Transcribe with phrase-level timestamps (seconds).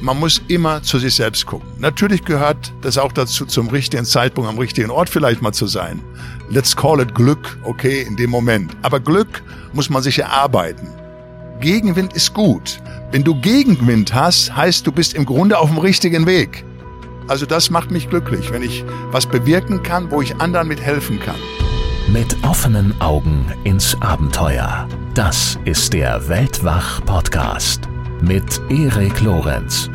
[0.00, 1.68] man muss immer zu sich selbst gucken.
[1.78, 6.02] Natürlich gehört das auch dazu, zum richtigen Zeitpunkt am richtigen Ort vielleicht mal zu sein.
[6.50, 8.76] Let's call it Glück, okay, in dem Moment.
[8.82, 10.88] Aber Glück muss man sich erarbeiten.
[11.60, 12.80] Gegenwind ist gut.
[13.10, 16.64] Wenn du Gegenwind hast, heißt du bist im Grunde auf dem richtigen Weg.
[17.28, 21.36] Also das macht mich glücklich, wenn ich was bewirken kann, wo ich anderen mithelfen kann.
[22.08, 24.86] Mit offenen Augen ins Abenteuer.
[25.14, 27.88] Das ist der Weltwach-Podcast
[28.22, 29.90] mit Erik Lorenz.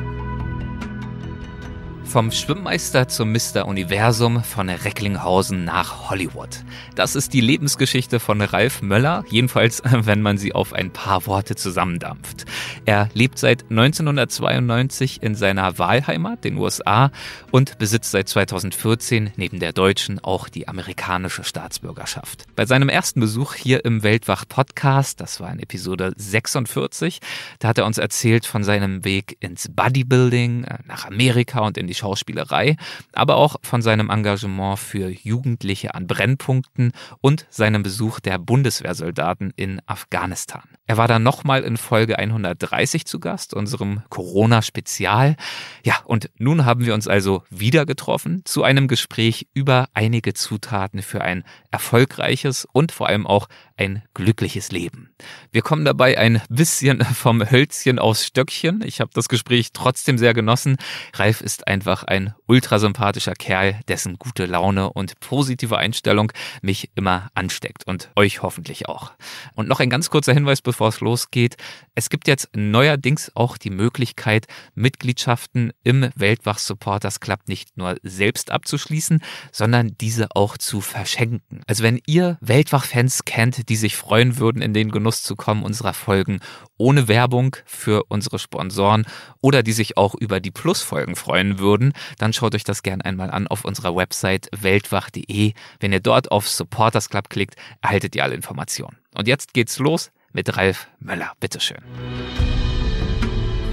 [2.09, 3.67] Vom Schwimmmeister zum Mr.
[3.67, 6.49] Universum, von Recklinghausen nach Hollywood.
[6.95, 11.55] Das ist die Lebensgeschichte von Ralf Möller, jedenfalls wenn man sie auf ein paar Worte
[11.55, 12.45] zusammendampft.
[12.85, 17.11] Er lebt seit 1992 in seiner Wahlheimat, den USA,
[17.51, 22.45] und besitzt seit 2014 neben der deutschen auch die amerikanische Staatsbürgerschaft.
[22.55, 27.19] Bei seinem ersten Besuch hier im Weltwach-Podcast, das war in Episode 46,
[27.59, 31.85] da hat er uns erzählt von seinem Weg ins Bodybuilding, äh, nach Amerika und in
[31.85, 32.77] die Schauspielerei,
[33.13, 39.81] aber auch von seinem Engagement für Jugendliche an Brennpunkten und seinem Besuch der Bundeswehrsoldaten in
[39.85, 40.63] Afghanistan.
[40.87, 45.35] Er war dann nochmal in Folge 130 zu Gast, unserem Corona-Spezial.
[45.83, 51.01] Ja, und nun haben wir uns also wieder getroffen zu einem Gespräch über einige Zutaten
[51.01, 53.47] für ein erfolgreiches und vor allem auch
[53.79, 55.09] ein glückliches Leben.
[55.51, 58.83] Wir kommen dabei ein bisschen vom Hölzchen aufs Stöckchen.
[58.85, 60.75] Ich habe das Gespräch trotzdem sehr genossen.
[61.13, 67.87] Ralf ist einfach ein ultrasympathischer Kerl, dessen gute Laune und positive Einstellung mich immer ansteckt
[67.87, 69.13] und euch hoffentlich auch.
[69.55, 71.55] Und noch ein ganz kurzer Hinweis, bevor es losgeht.
[71.95, 78.51] Es gibt jetzt neuerdings auch die Möglichkeit, Mitgliedschaften im Weltwach Supporters Club nicht nur selbst
[78.51, 79.21] abzuschließen,
[79.53, 81.61] sondern diese auch zu verschenken.
[81.65, 85.93] Also wenn ihr Weltwach-Fans kennt, die sich freuen würden, in den Genuss zu kommen unserer
[85.93, 86.39] Folgen
[86.77, 89.05] ohne Werbung für unsere Sponsoren
[89.41, 93.29] oder die sich auch über die Plusfolgen freuen würden, dann schaut euch das gerne einmal
[93.31, 95.53] an auf unserer Website weltwach.de.
[95.79, 98.97] Wenn ihr dort auf Supporters Club klickt, erhaltet ihr alle Informationen.
[99.15, 101.33] Und jetzt geht's los mit Ralf Möller.
[101.39, 101.79] Bitteschön.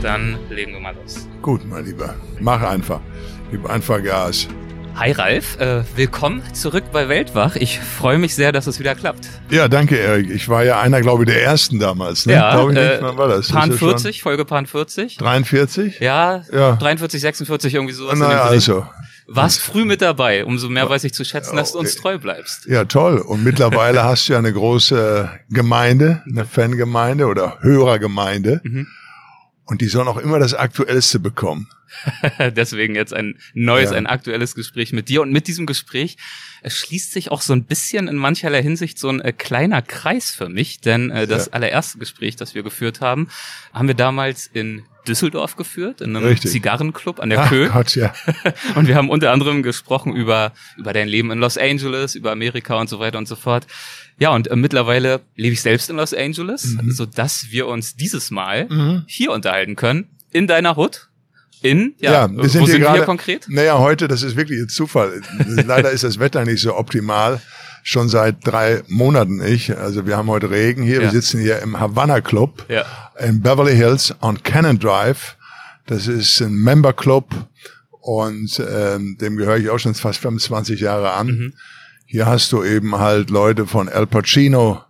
[0.02, 1.26] Dann legen wir mal los.
[1.42, 2.14] Gut, mein Lieber.
[2.38, 3.00] Mach einfach.
[3.50, 4.48] Gib einfach Gas.
[4.98, 7.56] Hi Ralf, äh, willkommen zurück bei Weltwach.
[7.56, 9.28] Ich freue mich sehr, dass es wieder klappt.
[9.50, 10.30] Ja, danke Erik.
[10.30, 12.24] Ich war ja einer, glaube ich, der ersten damals.
[12.24, 12.32] Ne?
[12.32, 13.02] Ja, glaube ich äh, nicht.
[13.02, 13.48] Wann war das?
[13.48, 15.18] Pan 40, Folge Pan 40.
[15.18, 16.00] 43?
[16.00, 18.18] Ja, ja, 43, 46, irgendwie sowas.
[18.18, 18.86] Naja, also.
[19.26, 20.46] Warst früh mit dabei.
[20.46, 22.64] Umso mehr weiß ich zu schätzen, dass du uns treu bleibst.
[22.64, 23.18] Ja, toll.
[23.18, 28.62] Und mittlerweile hast du ja eine große Gemeinde, eine Fangemeinde oder Hörergemeinde.
[28.64, 28.86] Mhm.
[29.66, 31.68] Und die sollen auch immer das Aktuellste bekommen.
[32.38, 33.96] Deswegen jetzt ein neues, ja.
[33.96, 35.22] ein aktuelles Gespräch mit dir.
[35.22, 36.16] Und mit diesem Gespräch
[36.64, 40.48] schließt sich auch so ein bisschen in mancherlei Hinsicht so ein äh, kleiner Kreis für
[40.48, 40.80] mich.
[40.80, 41.52] Denn äh, das ja.
[41.52, 43.28] allererste Gespräch, das wir geführt haben,
[43.72, 46.50] haben wir damals in Düsseldorf geführt, in einem Richtig.
[46.50, 47.68] Zigarrenclub an der Ach Kö.
[47.68, 48.12] Gott, ja.
[48.74, 52.78] und wir haben unter anderem gesprochen über, über dein Leben in Los Angeles, über Amerika
[52.78, 53.66] und so weiter und so fort.
[54.18, 56.90] Ja, und äh, mittlerweile lebe ich selbst in Los Angeles, mhm.
[56.90, 59.04] so dass wir uns dieses Mal mhm.
[59.06, 61.08] hier unterhalten können, in deiner Hut.
[61.62, 61.94] In?
[61.98, 63.46] Ja, ja wir sind, wo hier, sind grade, wir konkret?
[63.48, 65.22] Naja, heute, das ist wirklich ein Zufall.
[65.46, 67.40] Leider ist das Wetter nicht so optimal.
[67.82, 69.70] Schon seit drei Monaten nicht.
[69.70, 70.96] Also wir haben heute Regen hier.
[70.96, 71.02] Ja.
[71.02, 72.84] Wir sitzen hier im Havana Club ja.
[73.18, 75.36] in Beverly Hills on Cannon Drive.
[75.86, 77.32] Das ist ein Member Club
[78.00, 81.26] und ähm, dem gehöre ich auch schon fast 25 Jahre an.
[81.26, 81.52] Mhm.
[82.08, 84.80] Hier hast du eben halt Leute von Al Pacino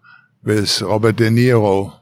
[0.42, 1.94] bis Robert De Niro,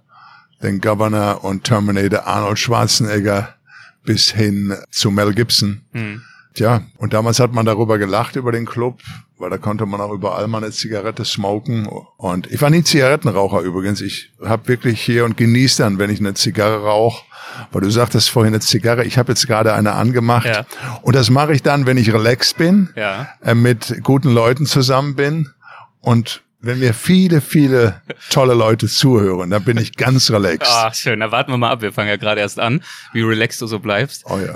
[0.60, 3.54] den Governor und Terminator Arnold Schwarzenegger
[4.02, 5.82] bis hin zu Mel Gibson.
[5.92, 6.22] Mhm.
[6.54, 9.00] Tja, und damals hat man darüber gelacht über den Club,
[9.38, 11.88] weil da konnte man auch überall mal eine Zigarette smoken.
[12.16, 14.00] Und ich war nie Zigarettenraucher übrigens.
[14.00, 17.24] Ich habe wirklich hier und genieße dann, wenn ich eine Zigarre rauche
[17.72, 20.64] weil du sagtest vorhin eine Zigarre, ich habe jetzt gerade eine angemacht ja.
[21.02, 23.28] und das mache ich dann, wenn ich relaxed bin, ja.
[23.42, 25.50] äh, mit guten Leuten zusammen bin
[26.00, 30.70] und wenn mir viele, viele tolle Leute zuhören, dann bin ich ganz relaxed.
[30.70, 31.20] Ah, schön.
[31.20, 31.82] Da warten wir mal ab.
[31.82, 32.82] Wir fangen ja gerade erst an,
[33.12, 34.24] wie relaxed du so bleibst.
[34.26, 34.54] Oh ja.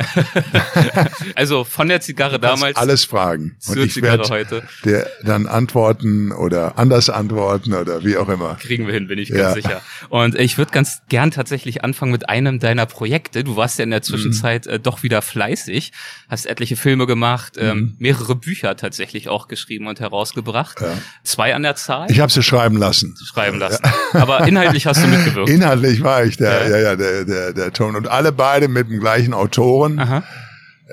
[1.34, 2.76] also von der Zigarre damals.
[2.76, 3.56] Alles fragen.
[3.66, 4.62] Und ich werde heute.
[4.84, 8.56] dir dann antworten oder anders antworten oder wie auch immer.
[8.56, 9.52] Kriegen wir hin, bin ich ganz ja.
[9.54, 9.82] sicher.
[10.08, 13.44] Und ich würde ganz gern tatsächlich anfangen mit einem deiner Projekte.
[13.44, 14.72] Du warst ja in der Zwischenzeit mhm.
[14.72, 15.92] äh, doch wieder fleißig,
[16.28, 17.96] hast etliche Filme gemacht, ähm, mhm.
[17.98, 20.80] mehrere Bücher tatsächlich auch geschrieben und herausgebracht.
[20.80, 20.98] Ja.
[21.22, 22.10] Zwei an der Zahl Zahl?
[22.10, 23.14] Ich habe sie schreiben lassen.
[23.24, 23.82] Schreiben lassen.
[24.12, 24.20] Ja.
[24.22, 25.50] Aber inhaltlich hast du mitgewirkt.
[25.50, 27.96] Inhaltlich war ich der, ja, ja, ja der, der, der Ton.
[27.96, 30.22] Und alle beide mit dem gleichen Autoren, Aha.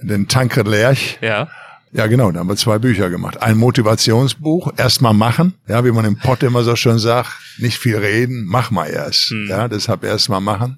[0.01, 1.17] den Tankred Lerch.
[1.21, 1.49] Ja.
[1.91, 3.41] Ja, genau, da haben wir zwei Bücher gemacht.
[3.41, 7.95] Ein Motivationsbuch, erstmal machen, ja, wie man im Pott immer so schön sagt, nicht viel
[7.95, 9.29] reden, mach mal erst.
[9.29, 9.47] Hm.
[9.47, 10.77] Ja, deshalb erstmal machen.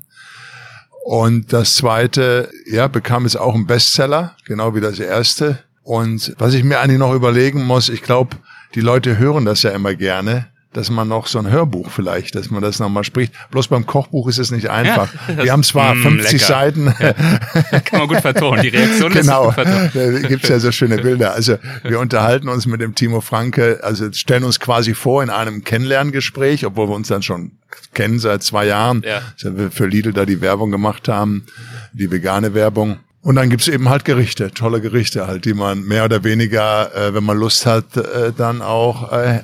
[1.06, 5.58] Und das zweite, ja, bekam es auch einen Bestseller, genau wie das erste.
[5.82, 8.36] Und was ich mir eigentlich noch überlegen muss, ich glaube,
[8.76, 10.48] die Leute hören das ja immer gerne
[10.78, 13.34] dass man noch so ein Hörbuch vielleicht, dass man das nochmal spricht.
[13.50, 15.10] Bloß beim Kochbuch ist es nicht einfach.
[15.28, 16.46] Ja, Wir haben zwar mh, 50 lecker.
[16.46, 16.94] Seiten.
[17.00, 17.80] Ja.
[17.80, 18.62] Kann man gut vertonen.
[18.62, 20.22] Die Reaktion genau, ist gut vertonen.
[20.22, 21.34] Da gibt's ja so schöne Bilder.
[21.34, 25.64] Also wir unterhalten uns mit dem Timo Franke, also stellen uns quasi vor in einem
[25.64, 27.54] Kennenlerngespräch, obwohl wir uns dann schon
[27.94, 29.22] kennen seit zwei Jahren, ja.
[29.44, 31.46] wir für Lidl da die Werbung gemacht haben,
[31.94, 33.00] die vegane Werbung.
[33.28, 37.14] Und dann gibt's eben halt Gerichte, tolle Gerichte halt, die man mehr oder weniger, äh,
[37.14, 39.42] wenn man Lust hat, äh, dann auch äh,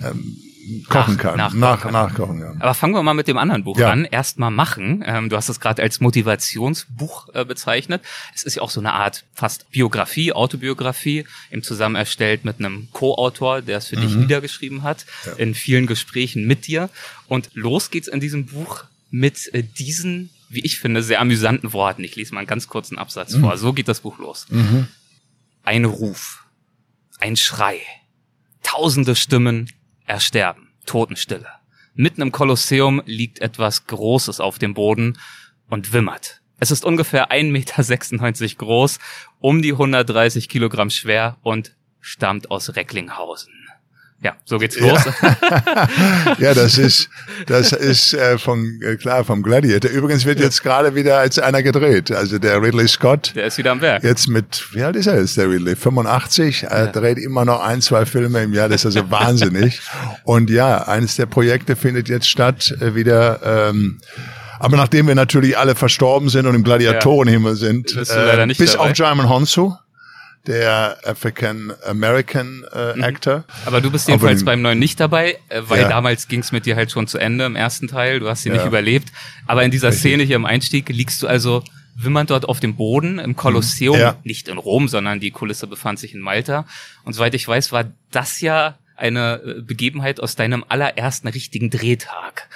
[0.87, 1.35] kochen kann.
[1.35, 2.53] Nach, nach, nachkochen, ja.
[2.61, 3.91] Aber fangen wir mal mit dem anderen Buch ja.
[3.91, 4.05] an.
[4.05, 5.03] Erstmal machen.
[5.05, 8.01] Ähm, du hast es gerade als Motivationsbuch äh, bezeichnet.
[8.33, 12.87] Es ist ja auch so eine Art fast Biografie, Autobiografie, im Zusammen erstellt mit einem
[12.93, 14.01] Co-Autor, der es für mhm.
[14.01, 15.33] dich niedergeschrieben hat, ja.
[15.33, 16.89] in vielen Gesprächen mit dir.
[17.27, 22.03] Und los geht's in diesem Buch mit äh, diesen, wie ich finde, sehr amüsanten Worten.
[22.03, 23.41] Ich lese mal einen ganz kurzen Absatz mhm.
[23.41, 23.57] vor.
[23.57, 24.47] So geht das Buch los.
[24.49, 24.87] Mhm.
[25.63, 26.45] Ein Ruf,
[27.19, 27.79] ein Schrei,
[28.63, 29.71] tausende Stimmen,
[30.05, 30.73] ersterben.
[30.85, 31.47] Totenstille.
[31.95, 35.17] Mitten im Kolosseum liegt etwas Großes auf dem Boden
[35.69, 36.41] und wimmert.
[36.59, 38.99] Es ist ungefähr 1,96 Meter groß,
[39.39, 43.53] um die 130 Kilogramm schwer und stammt aus Recklinghausen.
[44.23, 45.01] Ja, so geht's los.
[45.21, 45.57] Ja,
[46.39, 47.09] ja das ist,
[47.45, 49.91] das ist äh, von, äh, klar vom Gladiator.
[49.91, 52.09] Übrigens wird jetzt gerade wieder als einer gedreht.
[52.09, 53.33] Also der Ridley Scott.
[53.35, 54.01] Der ist wieder am Werk.
[54.01, 55.75] Jetzt mit, wie alt ist er jetzt, der Ridley?
[55.75, 56.63] 85.
[56.63, 56.91] Er ja.
[56.91, 58.69] dreht immer noch ein, zwei Filme im Jahr.
[58.69, 59.81] Das ist also wahnsinnig.
[60.23, 63.99] Und ja, eines der Projekte findet jetzt statt, äh, wieder, ähm,
[64.59, 68.77] aber nachdem wir natürlich alle verstorben sind und im Gladiatorenhimmel sind, äh, bis dabei.
[68.77, 69.73] auf Jarman Honsu,
[70.47, 73.03] der African American äh, mhm.
[73.03, 73.45] Actor.
[73.65, 75.89] Aber du bist jedenfalls beim neuen nicht dabei, äh, weil ja.
[75.89, 78.19] damals ging es mit dir halt schon zu Ende im ersten Teil.
[78.19, 78.55] Du hast sie ja.
[78.55, 79.11] nicht überlebt.
[79.47, 80.01] Aber in dieser Richtig.
[80.01, 81.63] Szene hier im Einstieg liegst du also
[81.95, 84.17] wimmernd dort auf dem Boden im Kolosseum, ja.
[84.23, 86.65] nicht in Rom, sondern die Kulisse befand sich in Malta.
[87.03, 92.49] Und soweit ich weiß, war das ja eine äh, Begebenheit aus deinem allerersten richtigen Drehtag.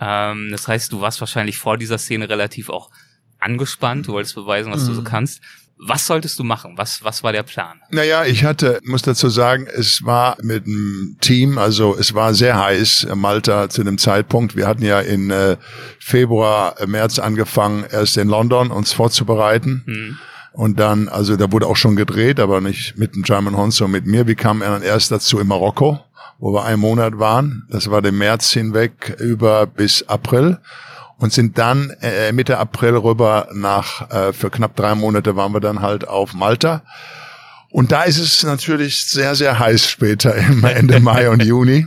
[0.00, 2.90] Ähm, das heißt, du warst wahrscheinlich vor dieser Szene relativ auch
[3.38, 4.88] angespannt, du wolltest beweisen, was mhm.
[4.88, 5.06] du so mhm.
[5.06, 5.40] kannst.
[5.82, 6.74] Was solltest du machen?
[6.76, 7.80] Was, was war der Plan?
[7.90, 12.62] Naja, ich hatte, muss dazu sagen, es war mit dem Team, also es war sehr
[12.62, 14.56] heiß, Malta zu dem Zeitpunkt.
[14.56, 15.56] Wir hatten ja in äh,
[15.98, 19.82] Februar, äh, März angefangen, erst in London uns vorzubereiten.
[19.86, 20.18] Hm.
[20.52, 24.04] Und dann, also da wurde auch schon gedreht, aber nicht mit dem German Honzo, mit
[24.06, 24.26] mir.
[24.26, 26.00] Wir kamen dann erst dazu in Marokko,
[26.38, 27.66] wo wir einen Monat waren.
[27.70, 30.58] Das war den März hinweg über bis April
[31.20, 35.60] und sind dann äh, Mitte April rüber nach, äh, für knapp drei Monate waren wir
[35.60, 36.82] dann halt auf Malta.
[37.70, 41.86] Und da ist es natürlich sehr, sehr heiß später im Ende Mai und Juni.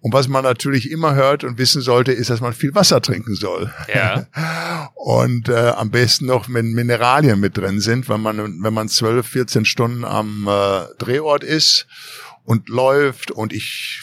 [0.00, 3.34] Und was man natürlich immer hört und wissen sollte, ist, dass man viel Wasser trinken
[3.34, 3.72] soll.
[3.92, 4.26] Ja.
[4.96, 9.24] Und äh, am besten noch, wenn Mineralien mit drin sind, wenn man, wenn man 12,
[9.26, 11.86] 14 Stunden am äh, Drehort ist
[12.44, 14.01] und läuft und ich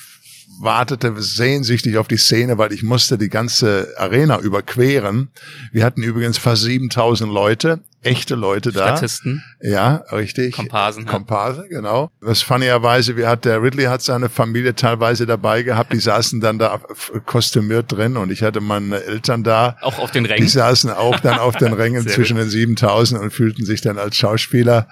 [0.59, 5.29] wartete sehnsüchtig auf die Szene, weil ich musste die ganze Arena überqueren.
[5.71, 8.97] Wir hatten übrigens fast 7000 Leute, echte Leute da.
[8.97, 9.43] Statisten.
[9.61, 10.55] Ja, richtig.
[10.55, 11.05] Komparsen.
[11.05, 12.11] Komparse, genau.
[12.19, 16.59] Was funnierweise, wir hat, der Ridley hat seine Familie teilweise dabei gehabt, die saßen dann
[16.59, 16.81] da
[17.25, 19.77] kostümiert drin und ich hatte meine Eltern da.
[19.81, 20.43] Auch auf den Rängen.
[20.43, 24.17] Die saßen auch dann auf den Rängen zwischen den 7000 und fühlten sich dann als
[24.17, 24.87] Schauspieler.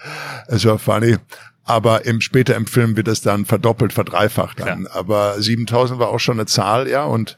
[0.47, 1.17] Es war funny.
[1.67, 4.83] Aber im, später im Film wird es dann verdoppelt, verdreifacht dann.
[4.83, 4.91] Ja.
[4.95, 7.03] Aber 7000 war auch schon eine Zahl, ja.
[7.03, 7.37] Und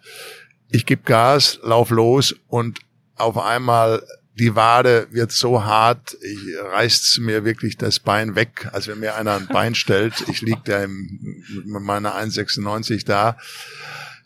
[0.69, 2.79] ich gebe Gas, lauf los und
[3.15, 4.03] auf einmal
[4.35, 6.39] die Wade wird so hart, ich
[6.73, 10.23] reißt mir wirklich das Bein weg, als wenn mir einer ein Bein stellt.
[10.29, 13.35] Ich lieg da im, mit meiner 1,96 da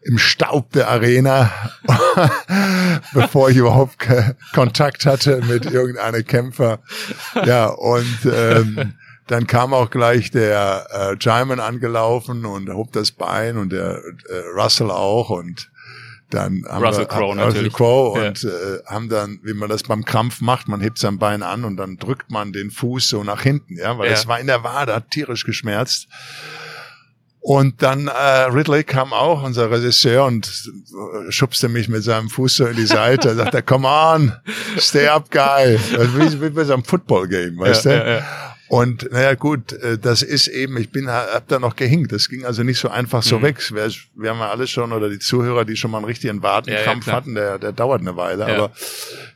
[0.03, 1.49] im Staub der Arena,
[3.13, 4.05] bevor ich überhaupt
[4.53, 6.79] Kontakt hatte mit irgendeinem Kämpfer.
[7.45, 8.93] Ja, und ähm,
[9.27, 14.37] dann kam auch gleich der äh, Jaiman angelaufen und hob das Bein und der äh,
[14.55, 15.69] Russell auch und
[16.29, 18.49] dann haben Russell Crowe Russell Crowe und ja.
[18.49, 21.77] äh, haben dann, wie man das beim Krampf macht, man hebt sein Bein an und
[21.77, 24.95] dann drückt man den Fuß so nach hinten, ja, weil es war in der Wade,
[24.95, 26.07] hat tierisch geschmerzt.
[27.45, 30.49] Und dann äh, Ridley kam auch, unser Regisseur, und
[31.27, 33.27] schubste mich mit seinem Fuß so in die Seite.
[33.29, 34.31] Er sagte, come on,
[34.77, 35.77] stay up, guy.
[35.77, 38.25] Wie, wie bei so einem Football-Game, weißt ja, du?
[38.69, 42.11] Und naja gut, äh, das ist eben, ich bin, hab da noch gehinkt.
[42.11, 43.43] Das ging also nicht so einfach so mhm.
[43.43, 43.71] weg.
[43.73, 47.05] Wir, wir, haben ja alle schon, oder die Zuhörer, die schon mal einen richtigen Wadenkrampf
[47.05, 48.47] ja, ja, hatten, der, der dauert eine Weile.
[48.47, 48.55] Ja.
[48.55, 48.71] Aber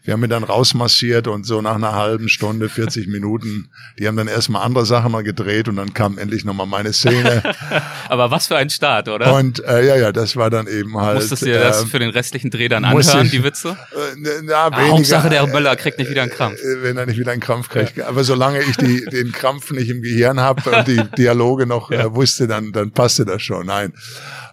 [0.03, 3.69] wir haben ihn dann rausmassiert und so nach einer halben Stunde, 40 Minuten,
[3.99, 7.43] die haben dann erstmal andere Sachen mal gedreht und dann kam endlich nochmal meine Szene.
[8.09, 9.33] Aber was für ein Start, oder?
[9.35, 11.15] Und äh, ja, ja, das war dann eben halt.
[11.15, 13.77] Musstest du dir das ähm, für den restlichen Dreh dann anhören, ich, die Witze?
[13.97, 16.59] Äh, na, weniger, Hauptsache der Möller kriegt nicht wieder einen Krampf.
[16.59, 17.99] Äh, wenn er nicht wieder einen Krampf kriegt.
[18.01, 22.05] Aber solange ich die, den Krampf nicht im Gehirn habe und die Dialoge noch ja.
[22.05, 23.65] äh, wusste, dann, dann passte das schon.
[23.65, 23.93] Nein.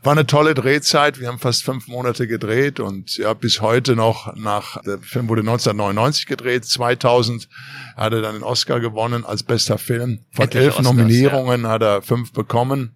[0.02, 1.18] War eine tolle Drehzeit.
[1.18, 5.40] Wir haben fast fünf Monate gedreht und ja, bis heute noch nach, der Film wurde
[5.40, 6.66] 1999 gedreht.
[6.66, 7.48] 2000
[7.96, 10.20] hat er dann den Oscar gewonnen als bester Film.
[10.30, 11.68] Von Etliche elf Oscars, Nominierungen ja.
[11.70, 12.94] hat er fünf bekommen.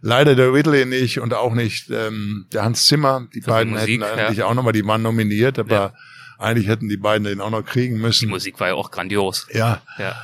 [0.00, 3.26] Leider der Ridley nicht und auch nicht ähm, der Hans Zimmer.
[3.34, 4.46] Die Für beiden Musik, hätten eigentlich ja.
[4.46, 5.92] auch nochmal, die waren nominiert, aber ja.
[6.38, 8.26] eigentlich hätten die beiden den auch noch kriegen müssen.
[8.26, 9.46] Die Musik war ja auch grandios.
[9.52, 9.80] Ja.
[9.98, 10.14] ja.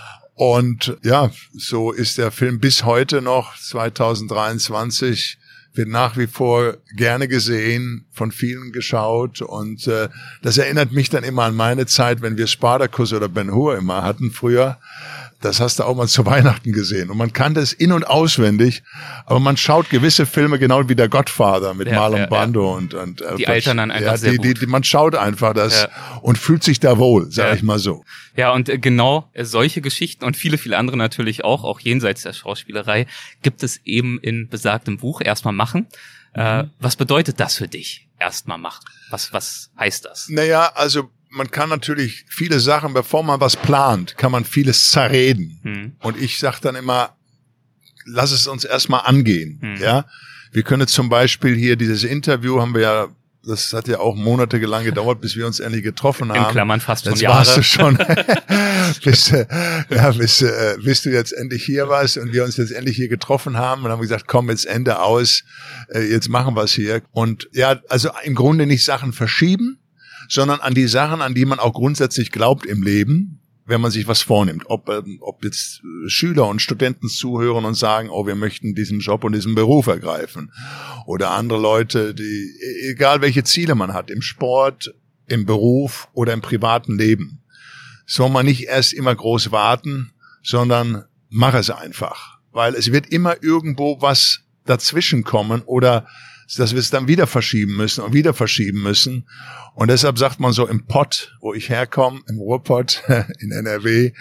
[0.41, 5.37] Und ja, so ist der Film bis heute noch 2023
[5.75, 9.43] wird nach wie vor gerne gesehen, von vielen geschaut.
[9.43, 10.09] Und äh,
[10.41, 14.03] das erinnert mich dann immer an meine Zeit, wenn wir Spartacus oder Ben Hur immer
[14.03, 14.79] hatten früher
[15.41, 17.11] das hast du auch mal zu Weihnachten gesehen.
[17.11, 18.83] Und man kannte es in- und auswendig,
[19.27, 22.77] aber man schaut gewisse Filme genau wie der Godfather mit ja, Marlon ja, Brando ja.
[22.77, 25.55] und, und äh, die altern dann einfach ja, sehr die, die, die, man schaut einfach
[25.55, 25.89] das
[26.23, 28.05] und fühlt sich da wohl, sag ich mal so.
[28.37, 32.23] Ja, und äh, genau äh, solche Geschichten und viele, viele andere natürlich auch, auch jenseits
[32.23, 33.07] der Schauspielerei,
[33.43, 35.87] gibt es eben in besagtem Buch erstmal machen.
[36.35, 36.71] Äh, mhm.
[36.79, 38.09] was bedeutet das für dich?
[38.19, 38.85] Erstmal machen.
[39.11, 40.29] Was, was heißt das?
[40.29, 45.61] Naja, also man kann natürlich viele Sachen, bevor man was plant, kann man vieles zerreden.
[45.63, 45.93] Hm.
[46.01, 47.17] Und ich sage dann immer,
[48.05, 49.59] lass es uns erstmal angehen.
[49.61, 49.77] Hm.
[49.77, 50.07] Ja,
[50.53, 53.09] wir können zum Beispiel hier dieses Interview haben wir ja
[53.43, 56.45] das hat ja auch Monate lang gedauert, bis wir uns endlich getroffen haben.
[56.45, 57.39] In Klammern fast schon Jahre.
[57.39, 57.97] warst du schon,
[59.05, 59.47] bis, äh,
[59.89, 63.09] ja, bis, äh, bis du jetzt endlich hier warst und wir uns jetzt endlich hier
[63.09, 65.45] getroffen haben und haben gesagt, komm, jetzt Ende aus,
[65.89, 67.03] äh, jetzt machen wir es hier.
[67.13, 69.80] Und ja, also im Grunde nicht Sachen verschieben,
[70.31, 74.07] sondern an die Sachen, an die man auch grundsätzlich glaubt im Leben, wenn man sich
[74.07, 74.65] was vornimmt.
[74.67, 79.25] Ob, ähm, ob jetzt Schüler und Studenten zuhören und sagen, oh, wir möchten diesen Job
[79.25, 80.53] und diesen Beruf ergreifen.
[81.05, 82.49] Oder andere Leute, die,
[82.91, 84.95] egal welche Ziele man hat, im Sport,
[85.27, 87.43] im Beruf oder im privaten Leben,
[88.07, 92.39] soll man nicht erst immer groß warten, sondern mach es einfach.
[92.53, 96.07] Weil es wird immer irgendwo was dazwischen kommen oder
[96.57, 99.27] dass wir es dann wieder verschieben müssen und wieder verschieben müssen.
[99.75, 103.03] Und deshalb sagt man so im Pott, wo ich herkomme, im Ruhrpott
[103.39, 104.13] in NRW,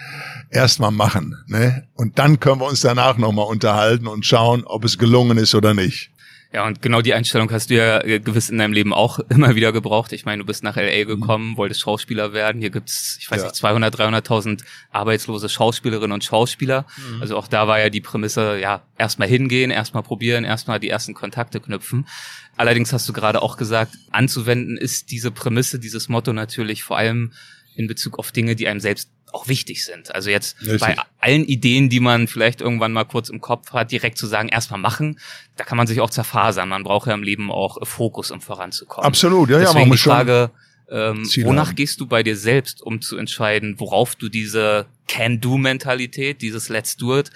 [0.50, 1.36] erstmal machen.
[1.46, 1.86] Ne?
[1.94, 5.74] Und dann können wir uns danach nochmal unterhalten und schauen, ob es gelungen ist oder
[5.74, 6.10] nicht.
[6.52, 9.54] Ja, und genau die Einstellung hast du ja äh, gewiss in deinem Leben auch immer
[9.54, 10.12] wieder gebraucht.
[10.12, 11.56] Ich meine, du bist nach LA gekommen, mhm.
[11.56, 12.60] wolltest Schauspieler werden.
[12.60, 13.44] Hier gibt's, ich weiß ja.
[13.44, 16.86] nicht, 200, 300.000 arbeitslose Schauspielerinnen und Schauspieler.
[16.96, 17.22] Mhm.
[17.22, 21.14] Also auch da war ja die Prämisse, ja, erstmal hingehen, erstmal probieren, erstmal die ersten
[21.14, 22.08] Kontakte knüpfen.
[22.56, 27.32] Allerdings hast du gerade auch gesagt, anzuwenden ist diese Prämisse, dieses Motto natürlich vor allem
[27.76, 30.14] in Bezug auf Dinge, die einem selbst auch wichtig sind.
[30.14, 30.80] Also jetzt Richtig.
[30.80, 34.48] bei allen Ideen, die man vielleicht irgendwann mal kurz im Kopf hat, direkt zu sagen,
[34.48, 35.18] erstmal machen,
[35.56, 36.68] da kann man sich auch zerfasern.
[36.68, 39.06] Man braucht ja im Leben auch Fokus, um voranzukommen.
[39.06, 39.86] Absolut, ja, Deswegen ja.
[39.86, 40.50] Man die Frage,
[40.90, 41.76] ähm, wonach haben.
[41.76, 47.18] gehst du bei dir selbst, um zu entscheiden, worauf du diese Can-Do-Mentalität, dieses Let's Do
[47.18, 47.30] it,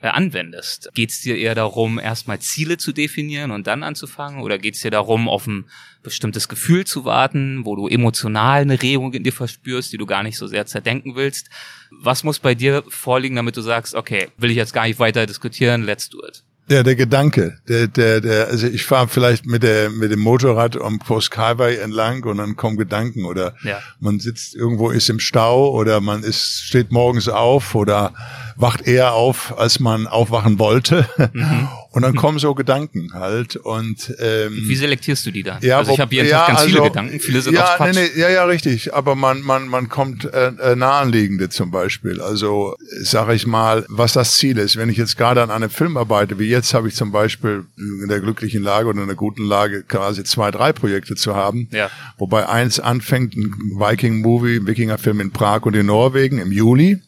[0.00, 0.90] äh, anwendest.
[0.94, 4.42] Geht es dir eher darum, erstmal Ziele zu definieren und dann anzufangen?
[4.42, 5.66] Oder geht es dir darum, auf ein
[6.02, 10.22] bestimmtes Gefühl zu warten, wo du emotional eine Regung in dir verspürst, die du gar
[10.22, 11.50] nicht so sehr zerdenken willst?
[11.90, 15.26] Was muss bei dir vorliegen, damit du sagst, okay, will ich jetzt gar nicht weiter
[15.26, 16.42] diskutieren, let's do it?
[16.70, 20.80] Ja, der Gedanke, der, der, der, also ich fahre vielleicht mit der, mit dem Motorrad
[20.80, 23.80] am Post Highway entlang und dann kommen Gedanken oder ja.
[23.98, 28.14] man sitzt irgendwo ist im Stau oder man ist, steht morgens auf oder
[28.60, 31.08] wacht eher auf, als man aufwachen wollte.
[31.32, 31.68] Mhm.
[31.92, 35.60] Und dann kommen so Gedanken halt und ähm, wie selektierst du die dann?
[35.60, 38.20] Ja, also ich habe hier ja, ganz also, viele Gedanken, viele sind ja, nee, nee,
[38.20, 38.94] ja, ja, richtig.
[38.94, 42.20] Aber man man man kommt äh, äh, nahenliegende zum Beispiel.
[42.20, 44.76] Also sage ich mal, was das Ziel ist.
[44.76, 48.08] Wenn ich jetzt gerade an einem Film arbeite, wie jetzt, habe ich zum Beispiel in
[48.08, 51.68] der glücklichen Lage oder in der guten Lage quasi zwei, drei Projekte zu haben.
[51.72, 51.90] Ja.
[52.18, 57.00] Wobei eins anfängt, ein Viking-Movie, Wikinger-Film in Prag und in Norwegen im Juli.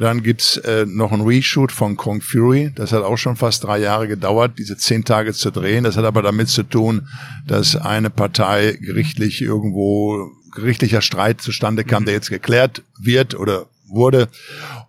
[0.00, 2.72] Dann gibt's äh, noch ein Reshoot von Kong Fury.
[2.74, 5.84] Das hat auch schon fast drei Jahre gedauert, diese zehn Tage zu drehen.
[5.84, 7.06] Das hat aber damit zu tun,
[7.46, 12.06] dass eine Partei gerichtlich irgendwo gerichtlicher Streit zustande kam, mhm.
[12.06, 14.28] der jetzt geklärt wird oder wurde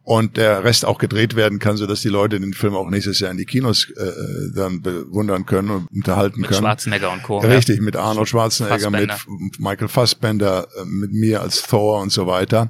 [0.03, 3.19] und der Rest auch gedreht werden kann, so dass die Leute den Film auch nächstes
[3.19, 4.11] Jahr in die Kinos äh,
[4.55, 6.61] dann bewundern können und unterhalten mit können.
[6.61, 7.39] Mit Schwarzenegger und Co.
[7.39, 7.81] Richtig, ja.
[7.81, 9.11] mit Arnold Schwarzenegger, mit
[9.59, 12.69] Michael Fassbender, äh, mit mir als Thor und so weiter.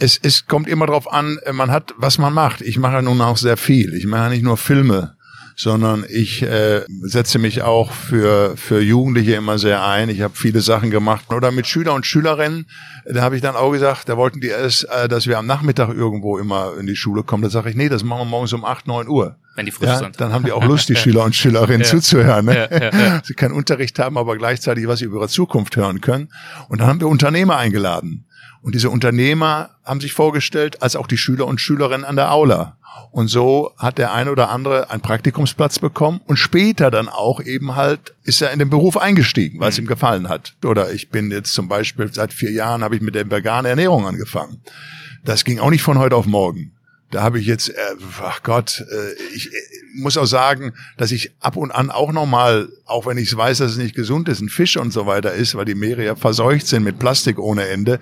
[0.00, 2.60] Es, es kommt immer darauf an, man hat, was man macht.
[2.62, 3.94] Ich mache nun auch sehr viel.
[3.94, 5.14] Ich mache nicht nur Filme
[5.60, 10.08] sondern ich äh, setze mich auch für, für Jugendliche immer sehr ein.
[10.08, 11.30] Ich habe viele Sachen gemacht.
[11.30, 12.66] Oder mit Schüler und Schülerinnen,
[13.04, 15.90] da habe ich dann auch gesagt, da wollten die erst, äh, dass wir am Nachmittag
[15.90, 17.42] irgendwo immer in die Schule kommen.
[17.42, 19.36] Da sage ich, nee, das machen wir morgens um acht neun Uhr.
[19.60, 20.18] Wenn die frisch ja, sind.
[20.18, 21.86] Dann haben die auch Lust, die Schüler und Schülerinnen ja.
[21.86, 22.46] zuzuhören.
[22.46, 22.90] Ne?
[22.92, 26.30] Ja, Sie keinen Unterricht haben, aber gleichzeitig was über ihre Zukunft hören können.
[26.70, 28.24] Und dann haben wir Unternehmer eingeladen.
[28.62, 32.78] Und diese Unternehmer haben sich vorgestellt, als auch die Schüler und Schülerinnen an der Aula.
[33.10, 37.76] Und so hat der eine oder andere einen Praktikumsplatz bekommen und später dann auch eben
[37.76, 39.84] halt ist er in den Beruf eingestiegen, weil es mhm.
[39.84, 40.54] ihm gefallen hat.
[40.64, 44.06] Oder ich bin jetzt zum Beispiel seit vier Jahren habe ich mit der veganen Ernährung
[44.06, 44.62] angefangen.
[45.22, 46.72] Das ging auch nicht von heute auf morgen.
[47.10, 47.74] Da habe ich jetzt, äh,
[48.22, 49.56] ach Gott, äh, ich äh,
[49.94, 53.72] muss auch sagen, dass ich ab und an auch nochmal, auch wenn ich weiß, dass
[53.72, 56.68] es nicht gesund ist, ein Fisch und so weiter ist, weil die Meere ja verseucht
[56.68, 57.98] sind mit Plastik ohne Ende,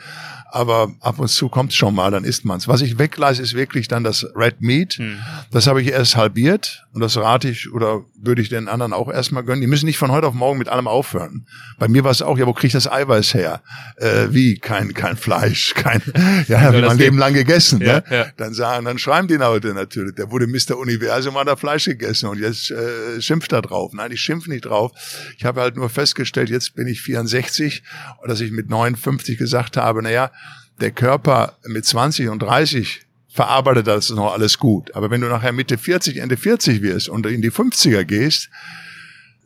[0.50, 2.69] aber ab und zu kommt schon mal, dann isst man's.
[2.69, 4.95] Was ich weglasse, ist wirklich dann das Red Meat.
[4.95, 5.19] Hm.
[5.50, 9.11] Das habe ich erst halbiert und das rate ich oder würde ich den anderen auch
[9.11, 9.61] erstmal gönnen.
[9.61, 11.47] Die müssen nicht von heute auf morgen mit allem aufhören.
[11.78, 13.62] Bei mir war es auch, ja, wo kriege ich das Eiweiß her?
[13.97, 14.59] Äh, wie?
[14.59, 16.02] Kein, kein Fleisch, kein,
[16.49, 17.81] ja, habe ich mein Leben lang gegessen.
[17.81, 18.05] Ja, ne?
[18.11, 18.26] ja.
[18.37, 20.78] Dann sagen, dann schreiben die Leute natürlich, der wurde Mr.
[20.78, 23.93] Universum, hat er Fleisch gegessen und jetzt äh, schimpft er drauf.
[23.93, 24.93] Nein, ich schimpf nicht drauf.
[25.37, 27.83] Ich habe halt nur festgestellt, jetzt bin ich 64,
[28.26, 30.31] dass ich mit 59 gesagt habe, naja,
[30.80, 34.94] der Körper mit 20 und 30 verarbeitet das noch alles gut.
[34.94, 38.50] Aber wenn du nachher Mitte 40, Ende 40 wirst und in die 50er gehst,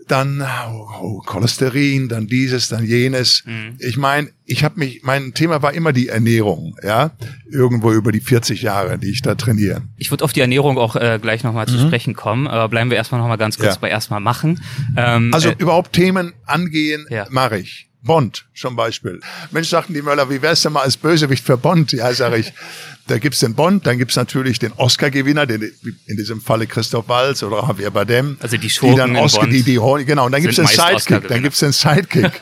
[0.09, 3.45] dann oh, oh, Cholesterin, dann dieses, dann jenes.
[3.45, 3.77] Mhm.
[3.79, 7.13] Ich meine, ich habe mich, mein Thema war immer die Ernährung, ja,
[7.51, 9.83] irgendwo über die 40 Jahre, die ich da trainiere.
[9.97, 11.87] Ich würde auf die Ernährung auch äh, gleich nochmal zu mhm.
[11.87, 13.81] sprechen kommen, aber bleiben wir erstmal nochmal ganz kurz ja.
[13.81, 14.61] bei erstmal machen.
[14.97, 17.27] Ähm, also äh, überhaupt Themen angehen, ja.
[17.31, 17.89] mache ich.
[18.03, 19.21] Bond zum Beispiel.
[19.51, 21.93] Mensch, sagten die Möller, wie wär's denn mal als Bösewicht für Bond?
[21.93, 22.53] Ja, sage ich,
[23.07, 25.63] da gibt's den Bond, dann gibt's natürlich den Oscar-Gewinner, den,
[26.07, 28.37] in diesem Falle Christoph Waltz oder Javier Bardem.
[28.41, 31.43] Also die Schurken die dann Oscar, die, die, genau, und dann gibt's den Sidekick, dann
[31.43, 32.33] gibt's den Sidekick.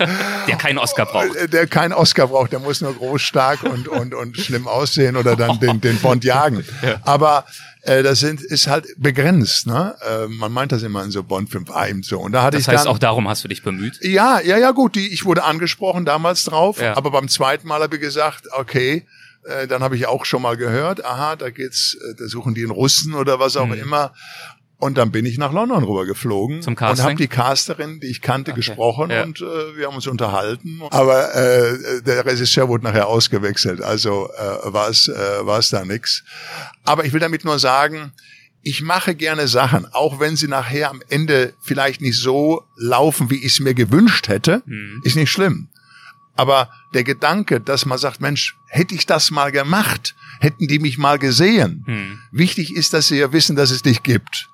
[0.48, 1.52] der keinen Oscar braucht.
[1.52, 5.36] Der keinen Oscar braucht, der muss nur groß, stark und, und, und schlimm aussehen oder
[5.36, 6.64] dann den, den Bond jagen.
[6.82, 6.98] Ja.
[7.04, 7.44] Aber
[7.82, 9.66] äh, das sind, ist halt begrenzt.
[9.66, 9.94] Ne?
[10.02, 12.20] Äh, man meint das immer in so Bond-Film, eben so.
[12.20, 13.98] Und da hatte das ich heißt, dann, auch darum hast du dich bemüht?
[14.02, 14.94] Ja, ja, ja, gut.
[14.94, 16.96] Die, ich wurde angesprochen damals drauf, ja.
[16.96, 19.06] aber beim zweiten Mal habe ich gesagt, okay,
[19.44, 22.62] äh, dann habe ich auch schon mal gehört, aha, da geht's, äh, da suchen die
[22.62, 23.74] einen Russen oder was auch mhm.
[23.74, 24.12] immer.
[24.80, 27.04] Und dann bin ich nach London rüber geflogen Zum Casting?
[27.04, 28.60] und habe die Casterin, die ich kannte, okay.
[28.60, 29.24] gesprochen ja.
[29.24, 30.80] und äh, wir haben uns unterhalten.
[30.90, 35.12] Aber äh, der Regisseur wurde nachher ausgewechselt, also äh, war es äh,
[35.46, 36.24] war es da nix.
[36.84, 38.12] Aber ich will damit nur sagen,
[38.62, 43.36] ich mache gerne Sachen, auch wenn sie nachher am Ende vielleicht nicht so laufen, wie
[43.36, 45.02] ich es mir gewünscht hätte, mhm.
[45.04, 45.68] ist nicht schlimm.
[46.36, 50.96] Aber der Gedanke, dass man sagt, Mensch, hätte ich das mal gemacht, hätten die mich
[50.96, 51.84] mal gesehen.
[51.86, 52.18] Mhm.
[52.32, 54.48] Wichtig ist, dass sie ja wissen, dass es dich gibt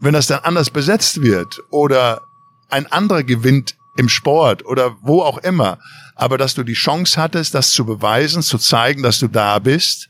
[0.00, 2.22] wenn das dann anders besetzt wird oder
[2.70, 5.78] ein anderer gewinnt im Sport oder wo auch immer,
[6.14, 10.08] aber dass du die Chance hattest, das zu beweisen, zu zeigen, dass du da bist.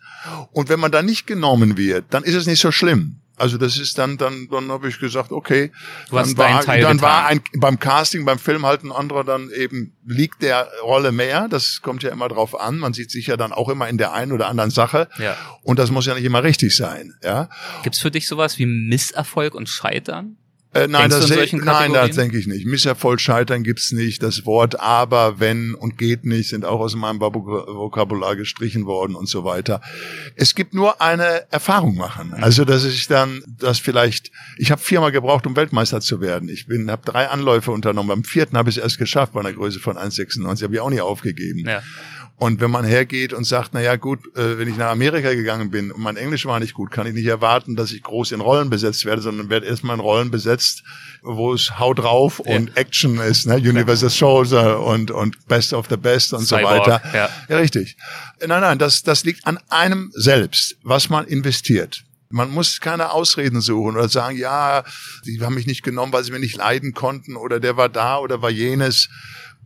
[0.52, 3.20] Und wenn man dann nicht genommen wird, dann ist es nicht so schlimm.
[3.38, 5.72] Also das ist dann, dann, dann habe ich gesagt, okay,
[6.10, 7.02] du dann, war, dann getan.
[7.02, 11.48] war ein, beim Casting, beim Film halt ein anderer dann eben liegt der Rolle mehr.
[11.48, 12.78] Das kommt ja immer drauf an.
[12.78, 15.08] Man sieht sich ja dann auch immer in der einen oder anderen Sache.
[15.18, 15.36] Ja.
[15.62, 17.14] Und das muss ja nicht immer richtig sein.
[17.22, 17.48] Ja.
[17.82, 20.36] Gibt's für dich sowas wie Misserfolg und Scheitern?
[20.84, 22.66] Äh, nein, das, nein, das denke ich nicht.
[22.66, 24.22] Misserfolg, Scheitern gibt's nicht.
[24.22, 29.28] Das Wort aber, wenn und geht nicht sind auch aus meinem Vokabular gestrichen worden und
[29.28, 29.80] so weiter.
[30.36, 32.28] Es gibt nur eine Erfahrung machen.
[32.36, 32.44] Mhm.
[32.44, 36.48] Also, dass ich dann, das vielleicht, ich habe viermal gebraucht, um Weltmeister zu werden.
[36.48, 38.08] Ich bin, habe drei Anläufe unternommen.
[38.08, 40.62] Beim vierten habe ich es erst geschafft bei einer Größe von 1,96.
[40.62, 41.68] Habe ich auch nie aufgegeben.
[41.68, 41.82] Ja.
[42.38, 45.70] Und wenn man hergeht und sagt, na ja, gut, äh, wenn ich nach Amerika gegangen
[45.70, 48.40] bin und mein Englisch war nicht gut, kann ich nicht erwarten, dass ich groß in
[48.40, 50.84] Rollen besetzt werde, sondern werde erstmal in Rollen besetzt,
[51.22, 52.54] wo es Haut drauf ja.
[52.54, 53.56] und Action ist, ne?
[53.56, 57.02] Universal Soldier und, und Best of the Best und Cyborg, so weiter.
[57.12, 57.28] Ja.
[57.48, 57.96] ja, richtig.
[58.38, 62.04] Nein, nein, das, das liegt an einem selbst, was man investiert.
[62.30, 64.84] Man muss keine Ausreden suchen oder sagen, ja,
[65.26, 68.18] die haben mich nicht genommen, weil sie mir nicht leiden konnten oder der war da
[68.18, 69.08] oder war jenes.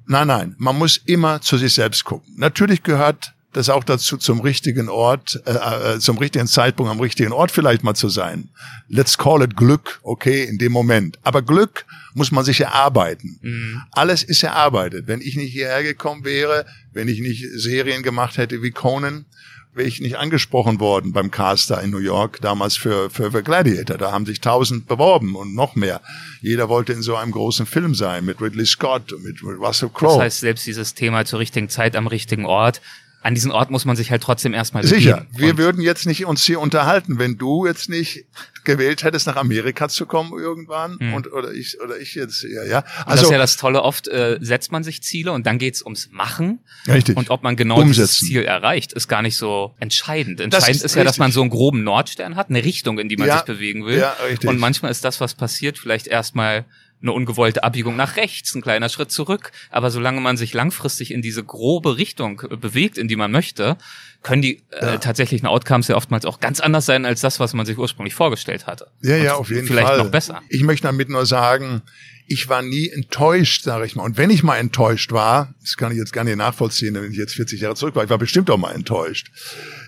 [0.06, 2.34] Nein, nein, man muss immer zu sich selbst gucken.
[2.36, 7.32] Natürlich gehört das auch dazu, zum richtigen Ort, äh, äh, zum richtigen Zeitpunkt am richtigen
[7.32, 8.48] Ort vielleicht mal zu sein.
[8.88, 11.18] Let's call it Glück, okay, in dem Moment.
[11.22, 11.84] Aber Glück
[12.14, 13.38] muss man sich erarbeiten.
[13.42, 13.82] Mhm.
[13.92, 15.06] Alles ist erarbeitet.
[15.06, 19.26] Wenn ich nicht hierher gekommen wäre, wenn ich nicht Serien gemacht hätte wie Conan,
[19.74, 23.96] wäre ich nicht angesprochen worden beim Caster in New York, damals für, für, für Gladiator.
[23.96, 26.02] Da haben sich tausend beworben und noch mehr.
[26.40, 30.14] Jeder wollte in so einem großen Film sein, mit Ridley Scott, mit Russell Crowe.
[30.14, 32.82] Das heißt, selbst dieses Thema zur richtigen Zeit am richtigen Ort
[33.22, 36.42] an diesen Ort muss man sich halt trotzdem erstmal Sicher, wir würden jetzt nicht uns
[36.44, 38.24] hier unterhalten, wenn du jetzt nicht
[38.64, 41.14] gewählt hättest, nach Amerika zu kommen irgendwann hm.
[41.14, 42.84] und oder ich oder ich jetzt ja ja.
[43.06, 43.82] Also das ist ja das Tolle.
[43.82, 46.60] Oft äh, setzt man sich Ziele und dann geht's ums Machen.
[46.86, 47.16] Richtig.
[47.16, 47.92] Und ob man genau Umsetzen.
[47.92, 50.40] dieses Ziel erreicht, ist gar nicht so entscheidend.
[50.40, 53.16] Entscheidend ist, ist, ja, dass man so einen groben Nordstern hat, eine Richtung, in die
[53.16, 53.98] man ja, sich bewegen will.
[53.98, 54.48] Ja, richtig.
[54.48, 56.64] Und manchmal ist das, was passiert, vielleicht erstmal
[57.02, 59.52] eine ungewollte Abbiegung nach rechts, ein kleiner Schritt zurück.
[59.70, 63.76] Aber solange man sich langfristig in diese grobe Richtung äh, bewegt, in die man möchte,
[64.22, 64.98] können die äh, ja.
[64.98, 68.66] tatsächlichen Outcomes ja oftmals auch ganz anders sein als das, was man sich ursprünglich vorgestellt
[68.66, 68.86] hatte.
[69.02, 69.94] Ja, ja, auf jeden vielleicht Fall.
[69.96, 70.42] Vielleicht noch besser.
[70.48, 71.82] Ich möchte damit nur sagen,
[72.26, 74.04] ich war nie enttäuscht, sage ich mal.
[74.04, 77.18] Und wenn ich mal enttäuscht war, das kann ich jetzt gar nicht nachvollziehen, wenn ich
[77.18, 79.30] jetzt 40 Jahre zurück war, ich war bestimmt auch mal enttäuscht.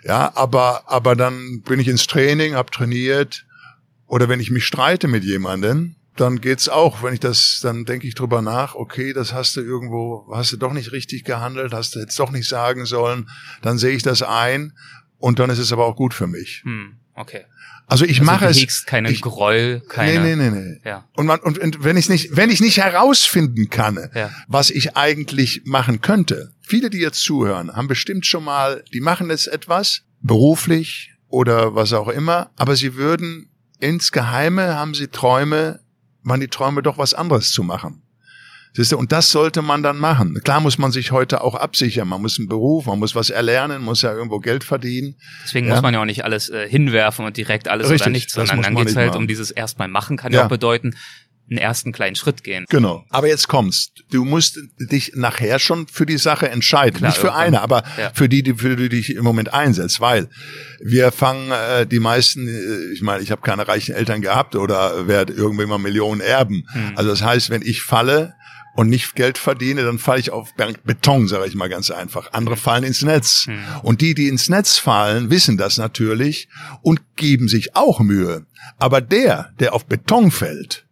[0.05, 3.47] Ja, aber aber dann bin ich ins Training, habe trainiert
[4.07, 8.07] oder wenn ich mich streite mit jemandem, dann geht's auch, wenn ich das, dann denke
[8.07, 11.95] ich drüber nach, okay, das hast du irgendwo, hast du doch nicht richtig gehandelt, hast
[11.95, 13.29] du jetzt doch nicht sagen sollen,
[13.63, 14.73] dann sehe ich das ein
[15.19, 16.63] und dann ist es aber auch gut für mich.
[16.65, 17.45] Hm, okay.
[17.87, 18.87] Also ich also mache du es.
[18.87, 20.21] keine ich, Groll, keine.
[20.21, 20.81] Nee, nee, nee, nee.
[20.85, 21.07] Ja.
[21.15, 24.31] Und, man, und, und wenn ich nicht, wenn ich nicht herausfinden kann, ja.
[24.49, 29.29] was ich eigentlich machen könnte, viele, die jetzt zuhören, haben bestimmt schon mal, die machen
[29.29, 33.51] jetzt etwas, beruflich oder was auch immer, aber sie würden
[33.81, 35.81] insgeheime haben sie Träume,
[36.25, 38.03] waren die Träume doch was anderes zu machen.
[38.77, 40.35] Siehst du, und das sollte man dann machen.
[40.43, 42.09] Klar muss man sich heute auch absichern.
[42.09, 45.15] Man muss einen Beruf, man muss was erlernen, muss ja irgendwo Geld verdienen.
[45.45, 45.75] Deswegen ja.
[45.75, 48.63] muss man ja auch nicht alles äh, hinwerfen und direkt alles Richtig, oder nichts, sondern
[48.63, 49.19] dann geht's halt machen.
[49.19, 50.97] um dieses erstmal machen, kann ja, ja auch bedeuten,
[51.51, 52.65] einen ersten kleinen Schritt gehen.
[52.71, 53.05] Genau.
[53.11, 54.05] Aber jetzt kommst.
[54.11, 56.99] Du musst dich nachher schon für die Sache entscheiden.
[56.99, 57.47] Klar, Nicht für irgendwann.
[57.47, 58.11] eine, aber ja.
[58.15, 60.01] für die, die, für die du dich im Moment einsetzt.
[60.01, 60.29] Weil
[60.81, 65.07] wir fangen äh, die meisten, äh, ich meine, ich habe keine reichen Eltern gehabt oder
[65.07, 66.67] werde irgendwie mal Millionen erben.
[66.73, 66.93] Hm.
[66.97, 68.35] Also das heißt, wenn ich falle,
[68.75, 72.33] und nicht Geld verdiene, dann falle ich auf Beton, sage ich mal ganz einfach.
[72.33, 73.45] Andere fallen ins Netz.
[73.47, 73.59] Hm.
[73.83, 76.49] Und die, die ins Netz fallen, wissen das natürlich
[76.83, 78.47] und geben sich auch Mühe.
[78.79, 80.84] Aber der, der auf Beton fällt,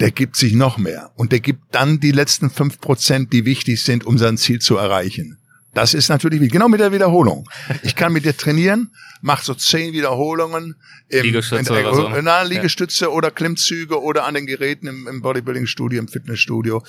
[0.00, 3.82] der gibt sich noch mehr und der gibt dann die letzten fünf Prozent, die wichtig
[3.82, 5.38] sind, um sein Ziel zu erreichen.
[5.74, 7.48] Das ist natürlich wie genau mit der Wiederholung.
[7.82, 10.76] Ich kann mit dir trainieren, mach so zehn Wiederholungen
[11.08, 12.22] im, Liegestütze, in, oder so.
[12.22, 13.10] na, Liegestütze ja.
[13.10, 16.84] oder Klimmzüge oder an den Geräten im, im Bodybuilding-Studio, im Fitnessstudio.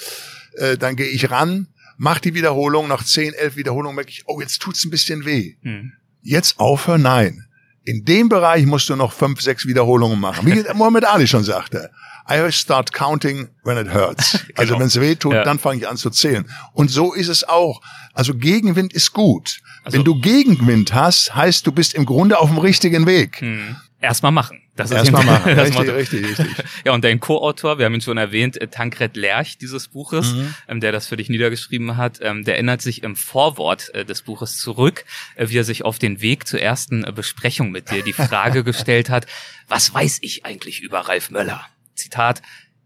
[0.54, 4.39] Äh, dann gehe ich ran, mach die Wiederholung, nach zehn, elf Wiederholungen merke ich, oh,
[4.39, 5.56] jetzt tut's ein bisschen weh.
[5.63, 5.94] Hm.
[6.22, 7.02] Jetzt aufhören?
[7.02, 7.46] Nein.
[7.84, 10.46] In dem Bereich musst du noch fünf, sechs Wiederholungen machen.
[10.46, 11.89] Wie Mohammed Ali schon sagte.
[12.30, 14.40] I start counting when it hurts.
[14.58, 14.80] Also genau.
[14.80, 15.44] Wenn es weh tut, ja.
[15.44, 16.50] dann fange ich an zu zählen.
[16.74, 17.82] Und so ist es auch.
[18.14, 19.60] Also Gegenwind ist gut.
[19.84, 23.42] Also, wenn du Gegenwind hast, heißt du bist im Grunde auf dem richtigen Weg.
[23.42, 23.76] Hm.
[24.02, 24.62] Erstmal machen.
[24.76, 25.54] Das ist Erstmal machen.
[25.60, 26.66] richtig, richtig, richtig.
[26.86, 30.54] Ja, und dein Co-Autor, wir haben ihn schon erwähnt, äh, Tankred Lerch dieses Buches, mhm.
[30.68, 34.22] ähm, der das für dich niedergeschrieben hat, ähm, der erinnert sich im Vorwort äh, des
[34.22, 38.04] Buches zurück, äh, wie er sich auf den Weg zur ersten äh, Besprechung mit dir
[38.04, 39.28] die Frage gestellt hat,
[39.68, 41.66] was weiß ich eigentlich über Ralf Möller?
[41.95, 42.41] Zitat,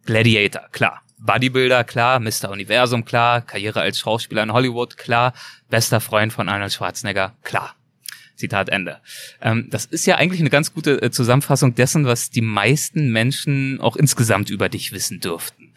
[0.05, 1.01] Gladiator, klar.
[1.19, 2.19] Bodybuilder, klar.
[2.19, 2.49] Mr.
[2.49, 3.41] Universum, klar.
[3.41, 5.33] Karriere als Schauspieler in Hollywood, klar.
[5.69, 7.75] Bester Freund von Arnold Schwarzenegger, klar.
[8.35, 8.99] Zitat Ende.
[9.41, 13.81] Ähm, das ist ja eigentlich eine ganz gute äh, Zusammenfassung dessen, was die meisten Menschen
[13.81, 15.73] auch insgesamt über dich wissen dürften.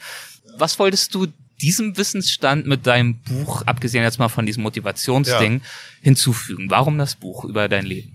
[0.57, 1.27] Was wolltest du
[1.61, 5.67] diesem Wissensstand mit deinem Buch, abgesehen jetzt mal von diesem Motivationsding, ja.
[6.03, 6.71] hinzufügen?
[6.71, 8.15] Warum das Buch über dein Leben?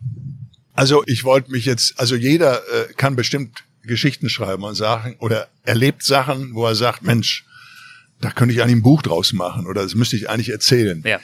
[0.74, 5.48] Also ich wollte mich jetzt, also jeder äh, kann bestimmt Geschichten schreiben und sagen oder
[5.64, 7.46] erlebt Sachen, wo er sagt, Mensch,
[8.22, 11.02] da könnte ich eigentlich ein Buch draus machen oder das müsste ich eigentlich erzählen.
[11.06, 11.20] Ja.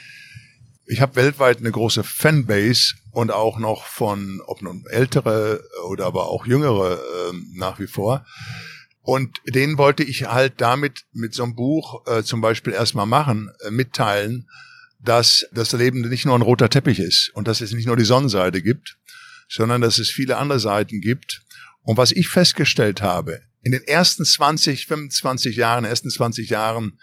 [0.86, 6.28] Ich habe weltweit eine große Fanbase und auch noch von, ob nun ältere oder aber
[6.28, 8.26] auch jüngere äh, nach wie vor.
[9.02, 13.52] Und den wollte ich halt damit mit so einem Buch äh, zum Beispiel erstmal machen,
[13.66, 14.50] äh, mitteilen,
[15.04, 18.06] dass das Leben nicht nur ein roter Teppich ist und dass es nicht nur die
[18.06, 18.98] Sonnenseite gibt,
[19.50, 21.43] sondern dass es viele andere Seiten gibt
[21.84, 27.00] und was ich festgestellt habe, in den ersten 20, 25 Jahren, ersten 20 Jahren,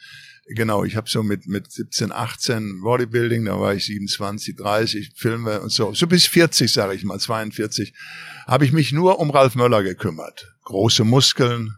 [0.47, 5.61] genau, ich habe so mit, mit 17, 18 Bodybuilding, da war ich 27, 30 Filme
[5.61, 7.95] und so, so bis 40, sage ich mal, 42,
[8.47, 10.55] habe ich mich nur um Ralf Möller gekümmert.
[10.65, 11.75] Große Muskeln,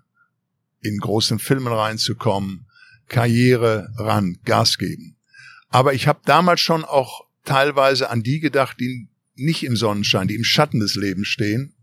[0.81, 2.67] in großen Filmen reinzukommen,
[3.09, 5.17] Karriere ran, Gas geben.
[5.69, 10.35] Aber ich habe damals schon auch teilweise an die gedacht, die nicht im Sonnenschein, die
[10.35, 11.75] im Schatten des Lebens stehen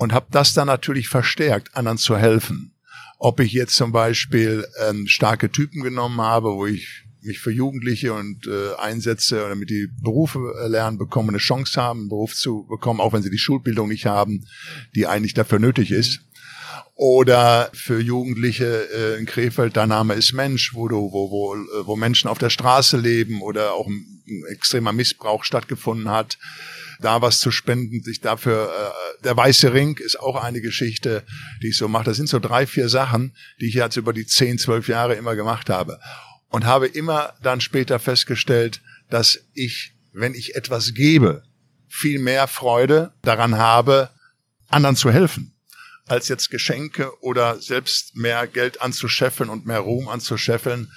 [0.00, 2.72] und habe das dann natürlich verstärkt, anderen zu helfen.
[3.18, 8.14] Ob ich jetzt zum Beispiel ähm, starke Typen genommen habe, wo ich mich für Jugendliche
[8.14, 12.98] und äh, einsetze, damit die Berufe lernen bekommen, eine Chance haben, einen Beruf zu bekommen,
[12.98, 14.46] auch wenn sie die Schulbildung nicht haben,
[14.94, 16.20] die eigentlich dafür nötig ist.
[16.94, 21.86] Oder für Jugendliche äh, in Krefeld, dein Name ist Mensch, wo du, wo, wo, äh,
[21.86, 26.38] wo Menschen auf der Straße leben oder auch ein, ein extremer Missbrauch stattgefunden hat
[27.00, 31.24] da was zu spenden, sich dafür, äh, der Weiße Ring ist auch eine Geschichte,
[31.62, 32.04] die ich so mache.
[32.04, 35.36] Das sind so drei, vier Sachen, die ich jetzt über die zehn, zwölf Jahre immer
[35.36, 36.00] gemacht habe.
[36.48, 41.42] Und habe immer dann später festgestellt, dass ich, wenn ich etwas gebe,
[41.88, 44.10] viel mehr Freude daran habe,
[44.68, 45.54] anderen zu helfen
[46.10, 50.90] als jetzt Geschenke oder selbst mehr Geld anzuscheffeln und mehr Ruhm anzuscheffeln.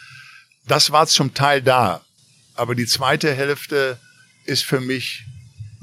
[0.65, 2.03] Das war zum Teil da.
[2.55, 3.99] Aber die zweite Hälfte
[4.45, 5.25] ist für mich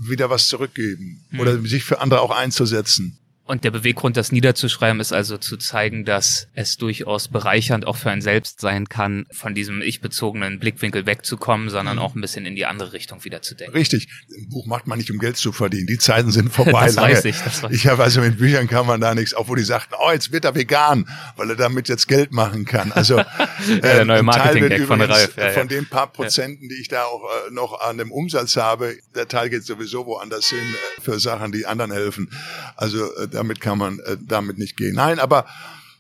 [0.01, 1.41] wieder was zurückgeben hm.
[1.41, 3.19] oder sich für andere auch einzusetzen.
[3.51, 8.09] Und der Beweggrund, das niederzuschreiben, ist also zu zeigen, dass es durchaus bereichernd auch für
[8.09, 12.03] ein Selbst sein kann, von diesem ich-bezogenen Blickwinkel wegzukommen, sondern mhm.
[12.03, 13.77] auch ein bisschen in die andere Richtung wieder zu denken.
[13.77, 14.07] Richtig.
[14.39, 15.89] Ein Buch macht man nicht, um Geld zu verdienen.
[15.89, 16.87] Die Zeiten sind vorbei.
[16.87, 17.13] das lange.
[17.13, 17.39] weiß ich.
[17.43, 20.13] Das weiß ich habe also mit Büchern kann man da nichts, obwohl die sagten, oh,
[20.13, 22.93] jetzt wird er vegan, weil er damit jetzt Geld machen kann.
[22.93, 23.27] Also ja,
[23.83, 25.37] der neue Marketing von Ralf.
[25.37, 25.51] Ja, ja.
[25.51, 29.27] Von den paar Prozenten, die ich da auch äh, noch an dem Umsatz habe, der
[29.27, 32.31] Teil geht sowieso woanders hin äh, für Sachen, die anderen helfen.
[32.77, 34.95] Also äh, damit kann man äh, damit nicht gehen.
[34.95, 35.47] Nein, aber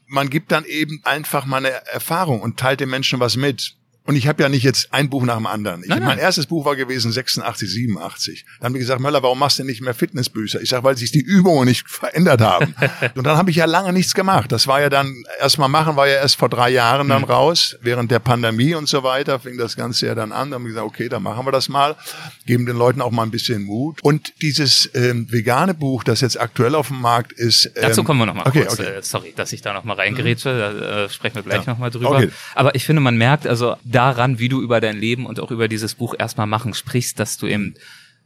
[0.06, 3.76] man gibt dann eben einfach mal eine Erfahrung und teilt den Menschen was mit.
[4.10, 5.84] Und ich habe ja nicht jetzt ein Buch nach dem anderen.
[5.84, 6.08] Ich, nein, nein.
[6.08, 8.44] Mein erstes Buch war gewesen 86, 87.
[8.58, 10.60] Dann haben die gesagt, Möller, warum machst du nicht mehr Fitnessbücher?
[10.60, 12.74] Ich sage, weil sich die Übungen nicht verändert haben.
[13.14, 14.50] und dann habe ich ja lange nichts gemacht.
[14.50, 17.28] Das war ja dann, erstmal machen war ja erst vor drei Jahren dann mhm.
[17.28, 17.76] raus.
[17.82, 20.50] Während der Pandemie und so weiter fing das Ganze ja dann an.
[20.50, 21.94] Dann haben wir gesagt, okay, dann machen wir das mal.
[22.46, 24.02] Geben den Leuten auch mal ein bisschen Mut.
[24.02, 27.66] Und dieses ähm, vegane Buch, das jetzt aktuell auf dem Markt ist.
[27.66, 28.80] Ähm, Dazu kommen wir nochmal okay, kurz.
[28.80, 28.88] Okay.
[28.88, 30.58] Äh, sorry, dass ich da nochmal reingerätsche.
[30.58, 31.74] Da äh, sprechen wir gleich ja.
[31.74, 32.10] nochmal drüber.
[32.10, 32.30] Okay.
[32.56, 35.50] Aber ich finde, man merkt also, da daran, wie du über dein Leben und auch
[35.50, 37.74] über dieses Buch erstmal machen sprichst, dass du eben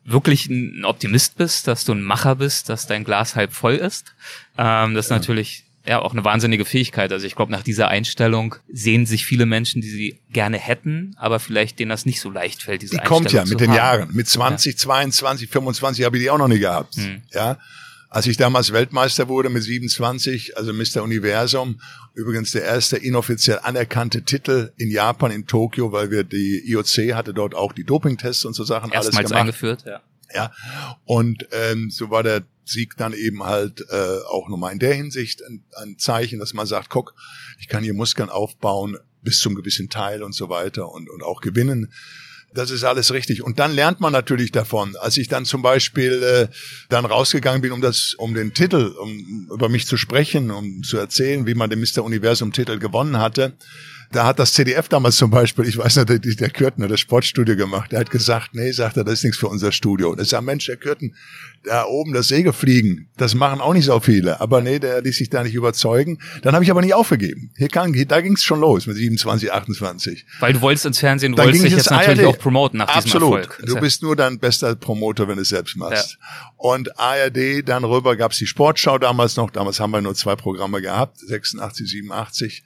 [0.05, 4.15] wirklich ein Optimist bist, dass du ein Macher bist, dass dein Glas halb voll ist.
[4.57, 5.17] Ähm, das ist ja.
[5.17, 7.13] natürlich ja auch eine wahnsinnige Fähigkeit.
[7.13, 11.41] Also ich glaube, nach dieser Einstellung sehen sich viele Menschen, die sie gerne hätten, aber
[11.41, 13.77] vielleicht denen das nicht so leicht fällt, diese die Einstellung kommt ja mit den haben.
[13.77, 14.09] Jahren.
[14.15, 14.79] Mit 20, ja.
[14.79, 16.95] 22, 25 habe ich die auch noch nie gehabt.
[16.97, 17.23] Hm.
[17.33, 17.59] Ja.
[18.15, 21.03] Als ich damals Weltmeister wurde mit 27, also Mr.
[21.03, 21.81] Universum,
[22.15, 27.35] übrigens der erste inoffiziell anerkannte Titel in Japan, in Tokio, weil wir die IOC hatte
[27.35, 29.41] dort auch die Dopingtests und so Sachen Erstmals alles gemacht.
[29.41, 30.01] eingeführt, ja.
[30.33, 30.53] Ja,
[31.05, 35.43] und ähm, so war der Sieg dann eben halt äh, auch nochmal in der Hinsicht
[35.45, 37.15] ein, ein Zeichen, dass man sagt, guck,
[37.59, 41.41] ich kann hier Muskeln aufbauen bis zum gewissen Teil und so weiter und, und auch
[41.41, 41.93] gewinnen.
[42.55, 43.43] Das ist alles richtig.
[43.43, 44.95] Und dann lernt man natürlich davon.
[45.01, 46.55] Als ich dann zum Beispiel äh,
[46.89, 50.97] dann rausgegangen bin, um das, um den Titel, um über mich zu sprechen, um zu
[50.97, 52.05] erzählen, wie man den Mr.
[52.05, 53.55] Universum Titel gewonnen hatte,
[54.13, 57.57] da hat das CDF damals zum Beispiel, ich weiß nicht, der Kürten hat das Sportstudio
[57.57, 60.11] gemacht, der hat gesagt, nee, sagt er, das ist nichts für unser Studio.
[60.11, 61.15] Und ich sage, Mensch, der Kürten,
[61.65, 64.41] da oben das Sägefliegen, das machen auch nicht so viele.
[64.41, 66.19] Aber nee, der ließ sich da nicht überzeugen.
[66.43, 67.51] Dann habe ich aber nicht aufgegeben.
[67.57, 70.27] Hier kann, da ging es schon los mit 27, 28.
[70.41, 72.09] Weil du wolltest ins Fernsehen, du wolltest dich jetzt ARD.
[72.09, 73.39] natürlich auch promoten nach Absolut.
[73.39, 73.67] diesem Erfolg.
[73.67, 76.19] Du bist nur dein bester Promoter, wenn du es selbst machst.
[76.21, 76.53] Ja.
[76.57, 79.51] Und ARD, dann rüber gab's die Sportschau damals noch.
[79.51, 82.63] Damals haben wir nur zwei Programme gehabt, 86, 87.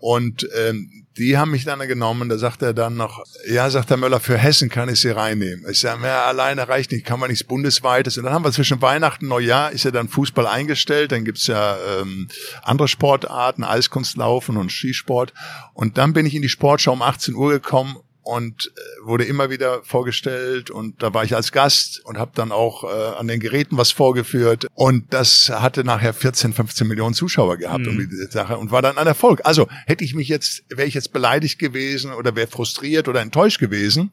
[0.00, 3.96] Und ähm, die haben mich dann genommen, da sagt er dann noch, ja, sagt der
[3.96, 5.66] Möller, für Hessen kann ich sie reinnehmen.
[5.70, 8.16] Ich sage, ja, alleine reicht nicht, kann man nichts Bundesweites.
[8.16, 11.46] Und dann haben wir zwischen Weihnachten und Neujahr, ist ja dann Fußball eingestellt, dann gibt's
[11.46, 12.28] ja ähm,
[12.62, 15.34] andere Sportarten, Eiskunstlaufen und Skisport.
[15.74, 19.50] Und dann bin ich in die Sportschau um 18 Uhr gekommen und äh, wurde immer
[19.50, 23.40] wieder vorgestellt und da war ich als Gast und habe dann auch äh, an den
[23.40, 27.92] Geräten was vorgeführt und das hatte nachher 14, 15 Millionen Zuschauer gehabt mhm.
[27.92, 29.40] um diese Sache und war dann ein Erfolg.
[29.44, 33.58] Also hätte ich mich jetzt, wäre ich jetzt beleidigt gewesen oder wäre frustriert oder enttäuscht
[33.58, 34.12] gewesen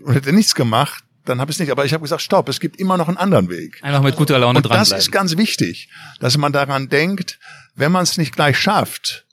[0.00, 1.70] und hätte nichts gemacht, dann habe ich es nicht.
[1.70, 3.78] Aber ich habe gesagt, stopp, es gibt immer noch einen anderen Weg.
[3.82, 4.78] Einfach mit guter Laune und dran.
[4.78, 5.88] Das ist ganz wichtig,
[6.20, 7.38] dass man daran denkt,
[7.74, 9.26] wenn man es nicht gleich schafft,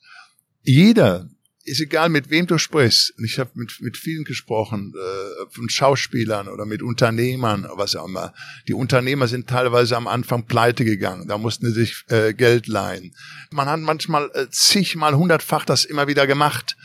[0.63, 1.27] jeder
[1.69, 3.13] ist egal, mit wem du sprichst.
[3.23, 8.33] Ich habe mit, mit vielen gesprochen, äh, von Schauspielern oder mit Unternehmern, was auch immer.
[8.67, 11.27] Die Unternehmer sind teilweise am Anfang pleite gegangen.
[11.27, 13.13] Da mussten sie sich äh, Geld leihen.
[13.51, 16.75] Man hat manchmal äh, zigmal, hundertfach das immer wieder gemacht.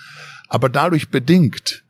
[0.48, 1.84] Aber dadurch bedingt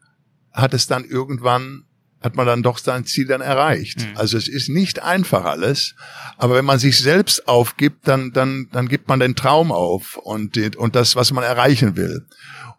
[0.52, 1.84] hat es dann irgendwann
[2.24, 4.00] hat man dann doch sein Ziel dann erreicht.
[4.00, 4.16] Mhm.
[4.16, 5.94] Also es ist nicht einfach alles,
[6.38, 10.56] aber wenn man sich selbst aufgibt, dann dann dann gibt man den Traum auf und
[10.76, 12.26] und das, was man erreichen will.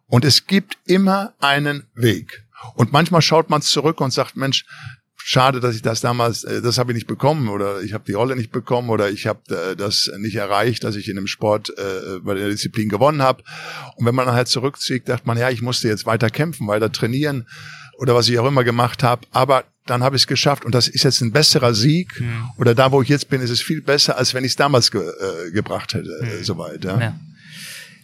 [0.07, 2.45] Und es gibt immer einen Weg.
[2.75, 4.65] Und manchmal schaut man zurück und sagt, Mensch,
[5.17, 8.13] schade, dass ich das damals, äh, das habe ich nicht bekommen oder ich habe die
[8.13, 9.41] Rolle nicht bekommen oder ich habe
[9.71, 13.43] äh, das nicht erreicht, dass ich in dem Sport äh, bei der Disziplin gewonnen habe.
[13.95, 16.91] Und wenn man dann halt zurückzieht, dachte man, ja, ich musste jetzt weiter kämpfen, weiter
[16.91, 17.47] trainieren
[17.97, 19.25] oder was ich auch immer gemacht habe.
[19.31, 22.19] Aber dann habe ich es geschafft und das ist jetzt ein besserer Sieg.
[22.19, 22.49] Mhm.
[22.57, 24.91] Oder da, wo ich jetzt bin, ist es viel besser, als wenn ich es damals
[24.91, 26.43] ge äh, gebracht hätte, mhm.
[26.43, 26.83] soweit.
[26.83, 26.99] Ja.
[26.99, 27.19] ja.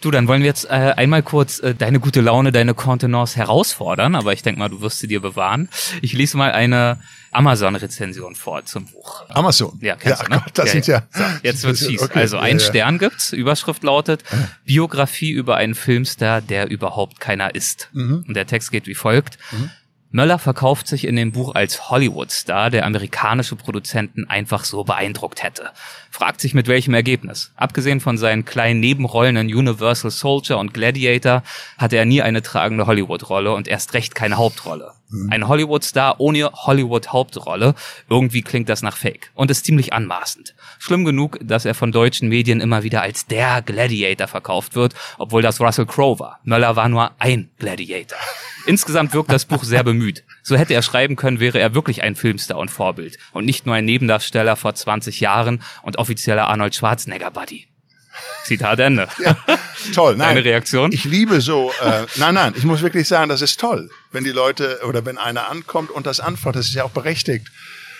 [0.01, 4.15] Du, dann wollen wir jetzt äh, einmal kurz äh, deine gute Laune, deine Contenance herausfordern,
[4.15, 5.69] aber ich denke mal, du wirst sie dir bewahren.
[6.01, 6.97] Ich lese mal eine
[7.31, 9.23] Amazon-Rezension vor zum Buch.
[9.29, 9.77] Amazon?
[9.79, 10.41] Ja, kennst ja, du, ne?
[10.43, 11.03] Gott, das ja, sind ja.
[11.11, 12.01] So, jetzt wird's fies.
[12.01, 12.19] Okay.
[12.19, 14.23] Also ein ja, Stern gibt's, Überschrift lautet
[14.65, 17.89] Biografie über einen Filmstar, der überhaupt keiner ist.
[17.93, 18.25] Mhm.
[18.27, 19.37] Und der Text geht wie folgt.
[19.51, 19.69] Mhm.
[20.11, 25.71] Möller verkauft sich in dem Buch als Hollywood-Star, der amerikanische Produzenten einfach so beeindruckt hätte.
[26.09, 27.53] Fragt sich mit welchem Ergebnis.
[27.55, 31.43] Abgesehen von seinen kleinen Nebenrollen in Universal Soldier und Gladiator
[31.77, 34.91] hatte er nie eine tragende Hollywood-Rolle und erst recht keine Hauptrolle.
[35.09, 35.31] Mhm.
[35.31, 37.73] Ein Hollywood-Star ohne Hollywood-Hauptrolle.
[38.09, 40.55] Irgendwie klingt das nach Fake und ist ziemlich anmaßend.
[40.81, 45.43] Schlimm genug, dass er von deutschen Medien immer wieder als der Gladiator verkauft wird, obwohl
[45.43, 46.39] das Russell Crowe war.
[46.43, 48.17] Möller war nur ein Gladiator.
[48.65, 50.23] Insgesamt wirkt das Buch sehr bemüht.
[50.41, 53.75] So hätte er schreiben können, wäre er wirklich ein Filmstar und Vorbild und nicht nur
[53.75, 57.67] ein Nebendarsteller vor 20 Jahren und offizieller Arnold Schwarzenegger-Buddy.
[58.45, 59.07] Zitat Ende.
[59.23, 59.37] Ja,
[59.93, 60.15] toll.
[60.15, 60.91] Nein, Deine Reaktion?
[60.91, 64.31] Ich liebe so, äh, nein, nein, ich muss wirklich sagen, das ist toll, wenn die
[64.31, 67.51] Leute oder wenn einer ankommt und das antwortet, das ist ja auch berechtigt.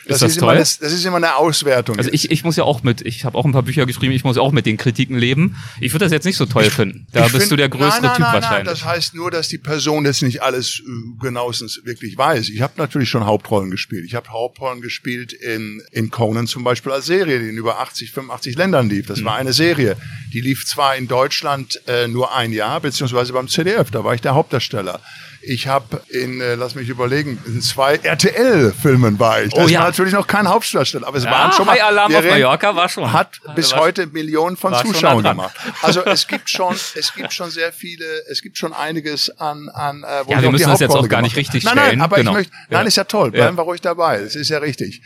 [0.07, 0.49] Das ist, das, ist toll?
[0.53, 1.97] Immer, das, das, ist immer eine Auswertung.
[1.97, 4.23] Also ich, ich muss ja auch mit, ich habe auch ein paar Bücher geschrieben, ich
[4.23, 5.57] muss auch mit den Kritiken leben.
[5.79, 7.07] Ich würde das jetzt nicht so toll finden.
[7.11, 8.69] Da bist find, du der größere nein, nein, Typ nein, wahrscheinlich.
[8.69, 10.83] Das heißt nur, dass die Person jetzt nicht alles äh,
[11.21, 12.49] genauestens wirklich weiß.
[12.49, 14.05] Ich habe natürlich schon Hauptrollen gespielt.
[14.05, 18.11] Ich habe Hauptrollen gespielt in, in Conan zum Beispiel als Serie, die in über 80,
[18.11, 19.05] 85 Ländern lief.
[19.05, 19.25] Das mhm.
[19.25, 19.97] war eine Serie.
[20.33, 24.21] Die lief zwar in Deutschland äh, nur ein Jahr, beziehungsweise beim CDF, da war ich
[24.21, 24.99] der Hauptdarsteller.
[25.43, 29.51] Ich habe in, äh, lass mich überlegen, in zwei RTL-Filmen war ich.
[29.53, 29.79] Das oh, ja.
[29.79, 31.73] war natürlich noch kein Hauptdarsteller, aber es ja, waren schon mal.
[31.73, 33.11] High Alarm auf Mallorca war schon.
[33.11, 35.55] Hat bis heute Millionen von Zuschauern gemacht.
[35.81, 40.03] Also es gibt schon, es gibt schon sehr viele, es gibt schon einiges an, an
[40.03, 41.89] äh, wo Ja, wir müssen das jetzt auch gar nicht richtig nein, stellen.
[41.97, 42.31] Nein, aber genau.
[42.31, 42.87] ich möchte, nein, ja.
[42.87, 43.31] ist ja toll.
[43.31, 44.21] Bleiben wir ruhig dabei.
[44.21, 45.01] Das ist ja richtig.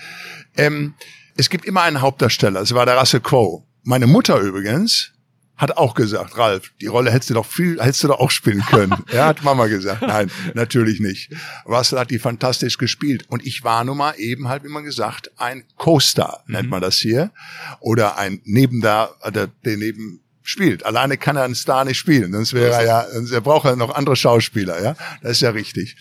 [0.58, 0.95] Ähm,
[1.38, 2.62] es gibt immer einen Hauptdarsteller.
[2.62, 3.63] Es war der Russell Crowe.
[3.84, 5.12] Meine Mutter übrigens
[5.57, 8.63] hat auch gesagt, Ralf, die Rolle hättest du doch viel, hättest du doch auch spielen
[8.65, 8.93] können.
[9.15, 11.31] Er hat Mama gesagt, nein, natürlich nicht.
[11.65, 13.25] Russell hat die fantastisch gespielt.
[13.29, 16.53] Und ich war nun mal eben halt, wie man gesagt, ein Co-Star, mhm.
[16.53, 17.31] nennt man das hier.
[17.79, 20.85] Oder ein Nebendar, der, der neben spielt.
[20.85, 23.95] Alleine kann er einen Star nicht spielen, sonst wäre er ja, er braucht er noch
[23.95, 24.95] andere Schauspieler, ja.
[25.21, 25.95] Das ist ja richtig.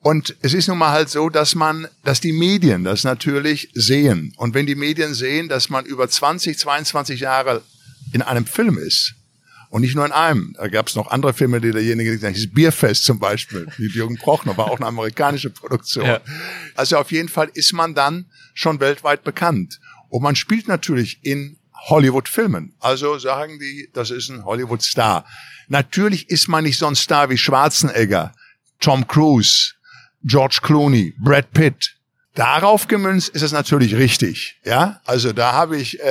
[0.00, 4.32] Und es ist nun mal halt so, dass man, dass die Medien das natürlich sehen.
[4.36, 7.62] Und wenn die Medien sehen, dass man über 20, 22 Jahre
[8.12, 9.14] in einem Film ist.
[9.70, 10.52] Und nicht nur in einem.
[10.58, 14.16] Da gab es noch andere Filme, die derjenige gesagt hat, Bierfest zum Beispiel, mit Jürgen
[14.16, 16.06] Prochner, war auch eine amerikanische Produktion.
[16.06, 16.20] Ja.
[16.74, 19.78] Also auf jeden Fall ist man dann schon weltweit bekannt.
[20.08, 21.56] Und man spielt natürlich in
[21.88, 22.74] Hollywood-Filmen.
[22.80, 25.24] Also sagen die, das ist ein Hollywood-Star.
[25.68, 28.34] Natürlich ist man nicht so ein Star wie Schwarzenegger,
[28.80, 29.74] Tom Cruise,
[30.24, 31.96] George Clooney, Brad Pitt.
[32.34, 35.00] Darauf gemünzt ist es natürlich richtig, ja.
[35.04, 36.04] Also da habe ich, äh,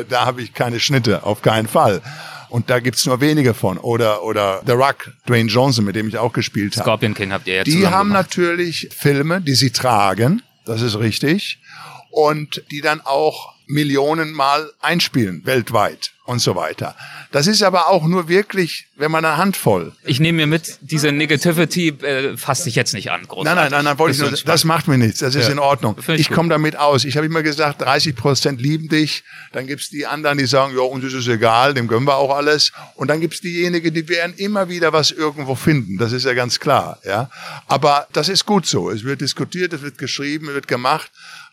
[0.00, 2.00] äh, da habe ich keine Schnitte, auf keinen Fall.
[2.48, 3.78] Und da gibt's nur wenige von.
[3.78, 6.82] Oder oder The Rock, Dwayne Johnson, mit dem ich auch gespielt habe.
[6.82, 8.26] Scorpion King habt ihr ja Die haben gemacht.
[8.26, 11.60] natürlich Filme, die sie tragen, das ist richtig,
[12.10, 16.96] und die dann auch Millionen Mal einspielen weltweit und so weiter.
[17.32, 19.92] Das ist aber auch nur wirklich, wenn man eine Handvoll.
[20.04, 23.22] Ich nehme mir mit, diese Negativity äh, fasst sich jetzt nicht an.
[23.26, 23.44] Großartig.
[23.44, 25.52] Nein, nein, nein, nein, wollte ich nur, das macht mir nichts, das ist ja.
[25.52, 25.96] in Ordnung.
[26.00, 27.04] Ich, ich komme damit aus.
[27.04, 30.82] Ich habe immer gesagt, 30 Prozent lieben dich, dann gibt's die anderen, die sagen, ja,
[30.82, 32.72] uns ist es egal, dem gönnen wir auch alles.
[32.94, 35.98] Und dann gibt's diejenigen, die werden immer wieder was irgendwo finden.
[35.98, 37.30] Das ist ja ganz klar, ja.
[37.66, 38.90] Aber das ist gut so.
[38.90, 41.10] Es wird diskutiert, es wird geschrieben, es wird gemacht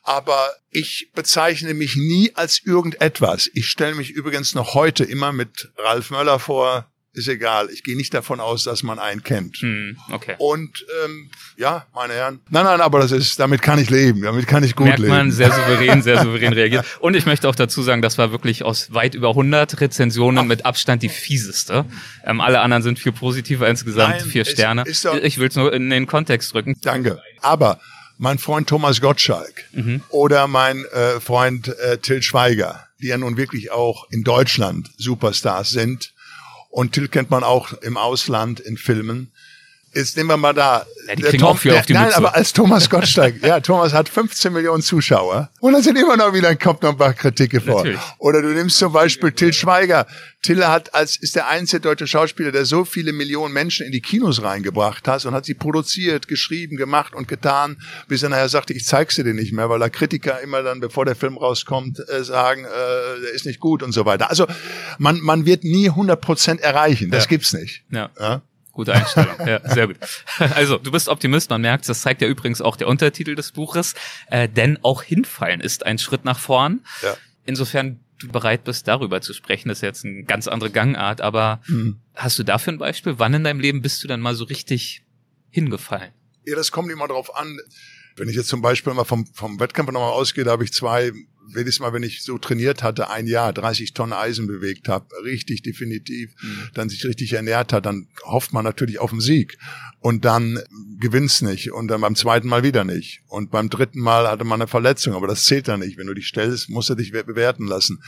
[0.08, 3.52] aber ich bezeichne mich nie als irgendetwas.
[3.54, 6.90] Ich stelle mich übrigens noch heute immer mit Ralf Möller vor.
[7.12, 7.70] Ist egal.
[7.74, 9.58] Ich gehe nicht davon aus, dass man einen kennt.
[9.58, 10.36] Hm, okay.
[10.38, 12.40] Und ähm, ja, meine Herren.
[12.50, 14.22] Nein, nein, aber das ist, damit kann ich leben.
[14.22, 15.12] Damit kann ich gut Merkt leben.
[15.12, 16.86] man sehr souverän, sehr souverän reagiert.
[17.00, 20.48] Und ich möchte auch dazu sagen, das war wirklich aus weit über 100 Rezensionen Ach.
[20.48, 21.86] mit Abstand die fieseste.
[22.24, 24.84] Ähm, alle anderen sind viel positiver insgesamt, nein, vier Sterne.
[24.84, 26.78] Ist, ist doch, ich will es nur in den Kontext drücken.
[26.82, 27.22] Danke.
[27.42, 27.82] Aber
[28.18, 30.02] mein Freund Thomas Gottschalk mhm.
[30.10, 35.70] oder mein äh, Freund äh, Till Schweiger, die ja nun wirklich auch in Deutschland Superstars
[35.70, 36.14] sind.
[36.70, 39.32] Und Till kennt man auch im Ausland in Filmen.
[39.94, 40.86] Jetzt nehmen wir mal da.
[41.08, 42.18] Ja, die kriegen Tom, auch viel der, auf die Nein, Mütze.
[42.18, 46.34] aber als Thomas Gottschalk, ja, Thomas hat 15 Millionen Zuschauer und dann sind immer noch
[46.34, 47.78] wieder kommt noch ein paar Kritik vor.
[47.78, 48.00] Natürlich.
[48.18, 50.06] Oder du nimmst zum Beispiel Till Schweiger.
[50.44, 54.02] Till hat als ist der einzige deutsche Schauspieler, der so viele Millionen Menschen in die
[54.02, 58.74] Kinos reingebracht hat und hat sie produziert, geschrieben, gemacht und getan, bis er nachher sagte,
[58.74, 62.24] ich zeig's dir nicht mehr, weil da Kritiker immer dann, bevor der Film rauskommt, äh,
[62.24, 64.30] sagen, äh, der ist nicht gut und so weiter.
[64.30, 64.46] Also
[65.00, 67.12] man man wird nie 100 Prozent erreichen.
[67.12, 67.30] Das ja.
[67.30, 67.84] gibt's nicht.
[67.90, 68.10] Ja.
[68.20, 68.42] ja?
[68.78, 69.36] Gute Einstellung.
[69.44, 69.98] Ja, sehr gut.
[70.38, 73.96] Also, du bist Optimist, man merkt, das zeigt ja übrigens auch der Untertitel des Buches,
[74.30, 76.82] äh, denn auch hinfallen ist ein Schritt nach vorn.
[77.02, 77.18] Ja.
[77.44, 81.60] Insofern du bereit bist, darüber zu sprechen, das ist jetzt eine ganz andere Gangart, aber
[81.66, 82.00] mhm.
[82.14, 83.18] hast du dafür ein Beispiel?
[83.18, 85.02] Wann in deinem Leben bist du dann mal so richtig
[85.50, 86.12] hingefallen?
[86.46, 87.58] Ja, das kommt immer drauf an.
[88.18, 91.14] Wenn ich jetzt zum Beispiel mal vom, vom Wettkampf nochmal ausgehe, da habe ich zwei
[91.56, 95.62] jedes Mal, wenn ich so trainiert hatte, ein Jahr 30 Tonnen Eisen bewegt habe, richtig
[95.62, 96.70] definitiv, mhm.
[96.74, 99.58] dann sich richtig ernährt hat, dann hofft man natürlich auf den Sieg.
[100.00, 100.60] Und dann
[101.00, 101.72] gewinnt's nicht.
[101.72, 103.22] Und dann beim zweiten Mal wieder nicht.
[103.28, 105.98] Und beim dritten Mal hatte man eine Verletzung, aber das zählt dann nicht.
[105.98, 108.02] Wenn du dich stellst, musst du dich bewerten lassen.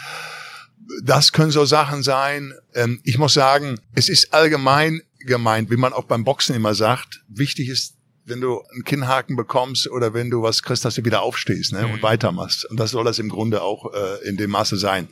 [1.03, 2.53] Das können so Sachen sein.
[2.74, 7.24] Ähm, ich muss sagen, es ist allgemein gemeint, wie man auch beim Boxen immer sagt,
[7.28, 7.99] wichtig ist
[8.30, 11.86] wenn du einen Kinnhaken bekommst oder wenn du was kriegst, dass du wieder aufstehst ne,
[11.86, 11.93] mhm.
[11.93, 12.65] und weitermachst.
[12.65, 15.07] Und das soll das im Grunde auch äh, in dem Maße sein.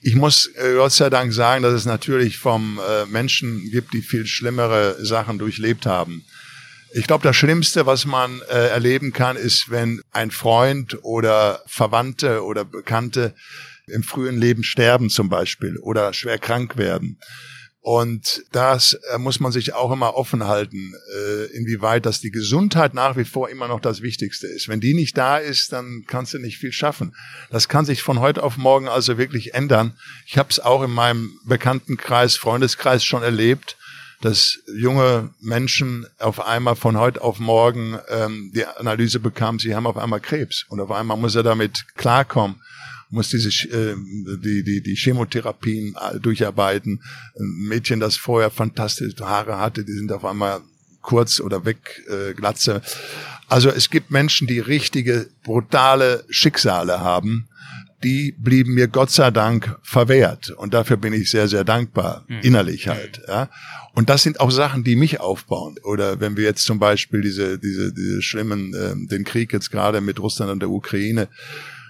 [0.00, 4.02] Ich muss äh, Gott sei Dank sagen, dass es natürlich vom äh, Menschen gibt, die
[4.02, 6.24] viel schlimmere Sachen durchlebt haben.
[6.94, 12.44] Ich glaube, das Schlimmste, was man äh, erleben kann, ist, wenn ein Freund oder Verwandte
[12.44, 13.34] oder Bekannte
[13.86, 17.18] im frühen Leben sterben zum Beispiel oder schwer krank werden.
[17.90, 22.92] Und das äh, muss man sich auch immer offen halten, äh, inwieweit das die Gesundheit
[22.92, 24.68] nach wie vor immer noch das Wichtigste ist.
[24.68, 27.16] Wenn die nicht da ist, dann kannst du nicht viel schaffen.
[27.48, 29.94] Das kann sich von heute auf morgen also wirklich ändern.
[30.26, 33.78] Ich habe es auch in meinem Bekanntenkreis, Freundeskreis schon erlebt,
[34.20, 39.86] dass junge Menschen auf einmal von heute auf morgen ähm, die Analyse bekamen, sie haben
[39.86, 42.60] auf einmal Krebs und auf einmal muss er damit klarkommen
[43.10, 43.94] muss diese äh,
[44.42, 47.02] die die die Chemotherapien äh, durcharbeiten.
[47.38, 50.60] Ein Mädchen, das vorher fantastische Haare hatte, die sind auf einmal
[51.00, 52.82] kurz oder weg äh, glatze.
[53.48, 57.48] Also es gibt Menschen, die richtige brutale Schicksale haben.
[58.04, 62.40] Die blieben mir Gott sei Dank verwehrt und dafür bin ich sehr sehr dankbar mhm.
[62.42, 63.22] innerlich halt.
[63.26, 63.48] Ja.
[63.94, 65.76] Und das sind auch Sachen, die mich aufbauen.
[65.82, 70.00] Oder wenn wir jetzt zum Beispiel diese diese diese schlimmen äh, den Krieg jetzt gerade
[70.00, 71.28] mit Russland und der Ukraine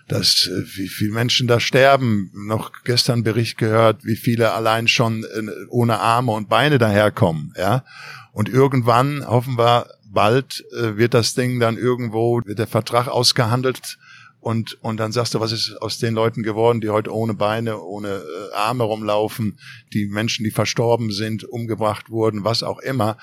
[0.09, 2.31] dass äh, wie viele Menschen da sterben.
[2.35, 7.53] Noch gestern Bericht gehört, wie viele allein schon äh, ohne Arme und Beine daherkommen.
[7.57, 7.85] Ja,
[8.33, 13.99] und irgendwann hoffen wir bald äh, wird das Ding dann irgendwo wird der Vertrag ausgehandelt
[14.41, 17.79] und und dann sagst du, was ist aus den Leuten geworden, die heute ohne Beine,
[17.79, 18.23] ohne
[18.55, 19.59] Arme rumlaufen,
[19.93, 23.19] die Menschen, die verstorben sind, umgebracht wurden, was auch immer,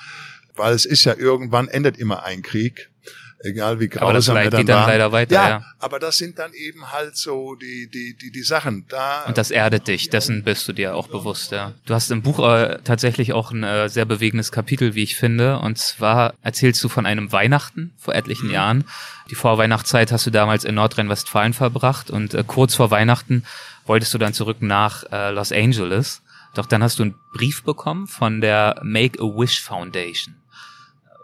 [0.55, 2.91] weil es ist ja irgendwann endet immer ein Krieg
[3.39, 6.17] egal wie grausam aber das er dann geht dann leider weiter, ja, ja, aber das
[6.17, 8.85] sind dann eben halt so die die die die Sachen.
[8.89, 11.73] Da und das erdet dich dessen bist du dir auch bewusst ja.
[11.85, 15.59] Du hast im Buch äh, tatsächlich auch ein äh, sehr bewegendes Kapitel wie ich finde.
[15.59, 18.53] Und zwar erzählst du von einem Weihnachten vor etlichen mhm.
[18.53, 18.83] Jahren.
[19.29, 22.09] Die Vorweihnachtszeit hast du damals in Nordrhein-Westfalen verbracht.
[22.09, 23.43] Und äh, kurz vor Weihnachten
[23.85, 26.21] wolltest du dann zurück nach äh, Los Angeles.
[26.53, 30.35] Doch dann hast du einen Brief bekommen von der Make a Wish Foundation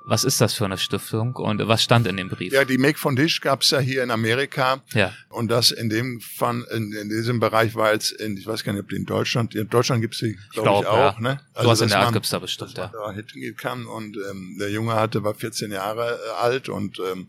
[0.04, 2.52] was ist das für eine Stiftung und was stand in dem Brief?
[2.52, 4.82] Ja, die Make von Dish gab's ja hier in Amerika.
[4.94, 5.14] Ja.
[5.30, 8.74] Und das in dem Fall, in, in diesem Bereich war jetzt in, ich weiß gar
[8.74, 11.20] nicht, ob die in Deutschland, in Deutschland gibt's sie, glaube glaub, ich, auch, ja.
[11.20, 11.40] ne?
[11.54, 12.92] Also, was in der Art gibt's da bestimmt, ja.
[12.92, 17.28] Da hingehen kann und ähm, der Junge hatte, war 14 Jahre äh, alt und ähm,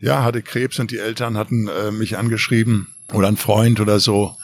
[0.00, 4.36] ja, hatte Krebs und die Eltern hatten äh, mich angeschrieben oder ein Freund oder so.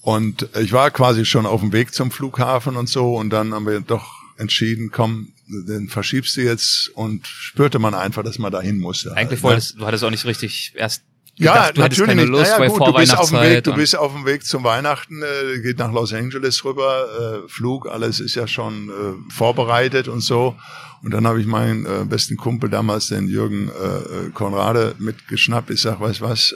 [0.00, 3.66] Und ich war quasi schon auf dem Weg zum Flughafen und so und dann haben
[3.66, 4.06] wir doch
[4.38, 9.16] entschieden, komm, den verschiebst du jetzt und spürte man einfach, dass man dahin musste.
[9.16, 9.80] Eigentlich wolltest, ne?
[9.80, 11.02] du hattest auch nicht richtig erst
[11.38, 13.96] ja, gedacht, du natürlich keine Lust, naja, gut, du bist auf dem Weg, du bist
[13.96, 18.34] auf dem Weg zum Weihnachten, äh, geht nach Los Angeles rüber, äh, Flug, alles ist
[18.36, 20.56] ja schon äh, vorbereitet und so.
[21.02, 25.70] Und dann habe ich meinen äh, besten Kumpel damals, den Jürgen äh, Konrade, mitgeschnappt.
[25.70, 26.54] Ich sag, weißt was,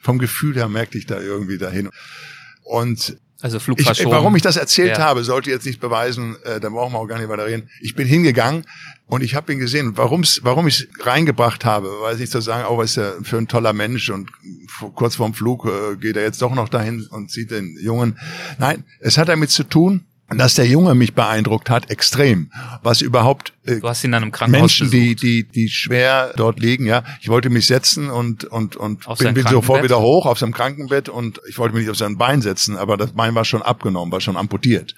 [0.00, 1.90] vom Gefühl her merkte ich da irgendwie dahin.
[2.62, 5.04] Und also Flug ich, Warum ich das erzählt ja.
[5.04, 7.68] habe, sollte jetzt nicht beweisen, äh, da brauchen wir auch gar nicht weiter reden.
[7.80, 8.64] Ich bin hingegangen
[9.06, 9.96] und ich habe ihn gesehen.
[9.96, 13.38] Warum's, warum ich es reingebracht habe, weiß nicht zu sagen, oh, was ist der für
[13.38, 14.30] ein toller Mensch und
[14.94, 18.16] kurz vorm Flug äh, geht er jetzt doch noch dahin und sieht den Jungen.
[18.58, 22.50] Nein, es hat damit zu tun, dass der Junge mich beeindruckt hat, extrem,
[22.82, 26.58] was überhaupt äh, du hast ihn dann im Krankenhaus Menschen, die, die, die schwer dort
[26.58, 27.04] liegen, ja.
[27.20, 30.52] Ich wollte mich setzen und, und, und auf bin, bin sofort wieder hoch auf seinem
[30.52, 33.62] Krankenbett und ich wollte mich nicht auf sein Bein setzen, aber das Bein war schon
[33.62, 34.94] abgenommen, war schon amputiert.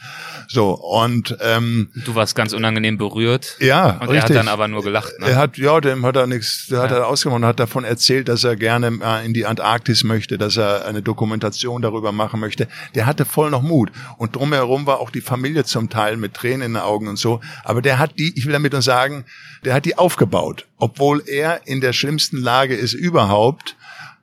[0.49, 3.57] So, und, ähm, Du warst ganz unangenehm berührt.
[3.61, 4.17] Ja, Und richtig.
[4.17, 5.29] er hat dann aber nur gelacht, ne?
[5.29, 6.85] Er hat, ja, dem hat er nichts, der ja.
[6.85, 10.57] hat er ausgemacht und hat davon erzählt, dass er gerne in die Antarktis möchte, dass
[10.57, 12.69] er eine Dokumentation darüber machen möchte.
[12.95, 13.91] Der hatte voll noch Mut.
[14.17, 17.41] Und drumherum war auch die Familie zum Teil mit Tränen in den Augen und so.
[17.65, 19.25] Aber der hat die, ich will damit nur sagen,
[19.65, 20.67] der hat die aufgebaut.
[20.79, 23.77] Obwohl er in der schlimmsten Lage ist überhaupt,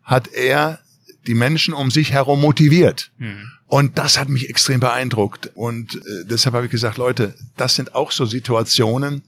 [0.04, 0.80] hat er
[1.28, 3.12] die Menschen um sich herum motiviert.
[3.18, 3.52] Mhm.
[3.68, 5.52] Und das hat mich extrem beeindruckt.
[5.54, 9.24] Und äh, deshalb habe ich gesagt, Leute, das sind auch so Situationen,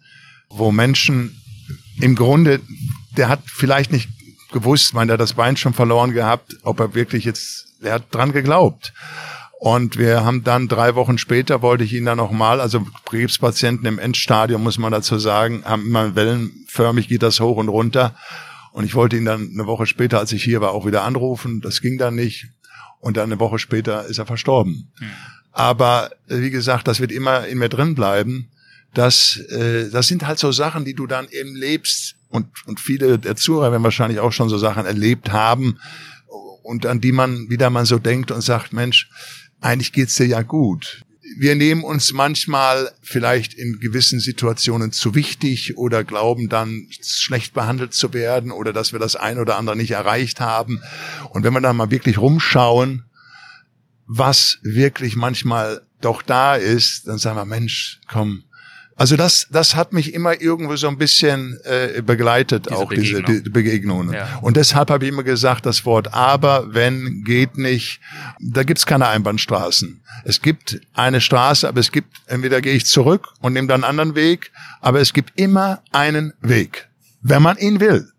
[0.50, 1.40] wo Menschen
[2.02, 2.60] im Grunde,
[3.16, 4.10] der hat vielleicht nicht
[4.52, 8.32] gewusst, meint er das Bein schon verloren gehabt, ob er wirklich jetzt, er hat dran
[8.32, 8.94] geglaubt.
[9.64, 13.98] Und wir haben dann drei Wochen später wollte ich ihn dann nochmal, also Krebspatienten im
[13.98, 18.14] Endstadium, muss man dazu sagen, haben immer wellenförmig geht das hoch und runter.
[18.74, 21.62] Und ich wollte ihn dann eine Woche später, als ich hier war, auch wieder anrufen.
[21.62, 22.48] Das ging dann nicht.
[23.00, 24.92] Und dann eine Woche später ist er verstorben.
[24.98, 25.08] Hm.
[25.54, 28.50] Aber wie gesagt, das wird immer in mir drin bleiben.
[28.94, 32.16] Das, äh, das sind halt so Sachen, die du dann eben lebst.
[32.28, 35.80] Und, und viele der Zuhörer werden wahrscheinlich auch schon so Sachen erlebt haben
[36.64, 39.10] und an die man wieder mal so denkt und sagt, Mensch,
[39.64, 41.04] eigentlich geht's dir ja gut.
[41.38, 47.94] Wir nehmen uns manchmal vielleicht in gewissen Situationen zu wichtig oder glauben dann schlecht behandelt
[47.94, 50.82] zu werden oder dass wir das ein oder andere nicht erreicht haben.
[51.30, 53.06] Und wenn wir dann mal wirklich rumschauen,
[54.06, 58.44] was wirklich manchmal doch da ist, dann sagen wir, Mensch, komm,
[58.96, 63.26] also das, das hat mich immer irgendwo so ein bisschen äh, begleitet, diese auch Begegnung.
[63.26, 64.14] diese die Begegnungen.
[64.14, 64.40] Ja.
[64.42, 68.02] Und deshalb habe ich immer gesagt, das Wort aber, wenn, geht nicht,
[68.40, 70.02] da gibt's keine Einbahnstraßen.
[70.26, 74.00] Es gibt eine Straße, aber es gibt, entweder gehe ich zurück und nehme dann einen
[74.00, 76.90] anderen Weg, aber es gibt immer einen Weg.
[77.22, 78.12] Wenn man ihn will,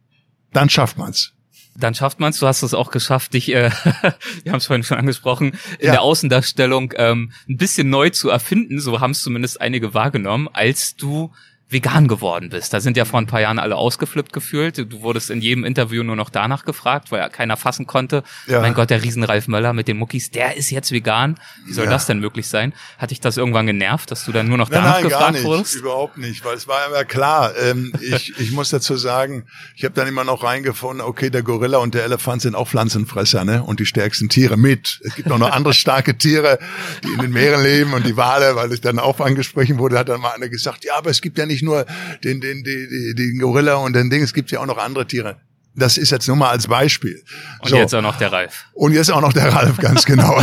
[0.52, 1.33] dann schafft man's
[1.76, 2.38] dann schafft man es.
[2.38, 3.70] Du hast es auch geschafft, dich, äh,
[4.42, 5.92] wir haben es vorhin schon angesprochen, in ja.
[5.92, 8.80] der Außendarstellung ähm, ein bisschen neu zu erfinden.
[8.80, 11.32] So haben es zumindest einige wahrgenommen, als du
[11.74, 12.72] vegan geworden bist.
[12.72, 14.78] Da sind ja vor ein paar Jahren alle ausgeflippt gefühlt.
[14.78, 18.22] Du wurdest in jedem Interview nur noch danach gefragt, weil ja keiner fassen konnte.
[18.46, 18.60] Ja.
[18.62, 21.38] Mein Gott, der Riesenralf Möller mit den Muckis, der ist jetzt vegan.
[21.66, 21.90] Wie soll ja.
[21.90, 22.72] das denn möglich sein?
[22.96, 25.32] Hat dich das irgendwann genervt, dass du dann nur noch nein, danach nein, gefragt gar
[25.32, 25.74] nicht, wurdest?
[25.74, 27.52] Überhaupt nicht, weil es war immer klar.
[27.56, 29.44] Ähm, ich, ich muss dazu sagen,
[29.76, 33.44] ich habe dann immer noch reingefunden, okay, der Gorilla und der Elefant sind auch Pflanzenfresser,
[33.44, 33.62] ne?
[33.62, 35.00] Und die stärksten Tiere mit.
[35.02, 36.58] Es gibt auch noch andere starke Tiere,
[37.02, 40.08] die in den Meeren leben und die Wale, weil ich dann auch angesprochen wurde, hat
[40.08, 41.86] dann mal einer gesagt, ja, aber es gibt ja nicht nur
[42.22, 44.22] den, den, den, den Gorilla und den Ding.
[44.22, 45.36] Es gibt ja auch noch andere Tiere.
[45.76, 47.22] Das ist jetzt nur mal als Beispiel.
[47.60, 47.76] Und so.
[47.76, 48.66] jetzt auch noch der Ralf.
[48.74, 50.40] Und jetzt auch noch der Ralf, ganz genau.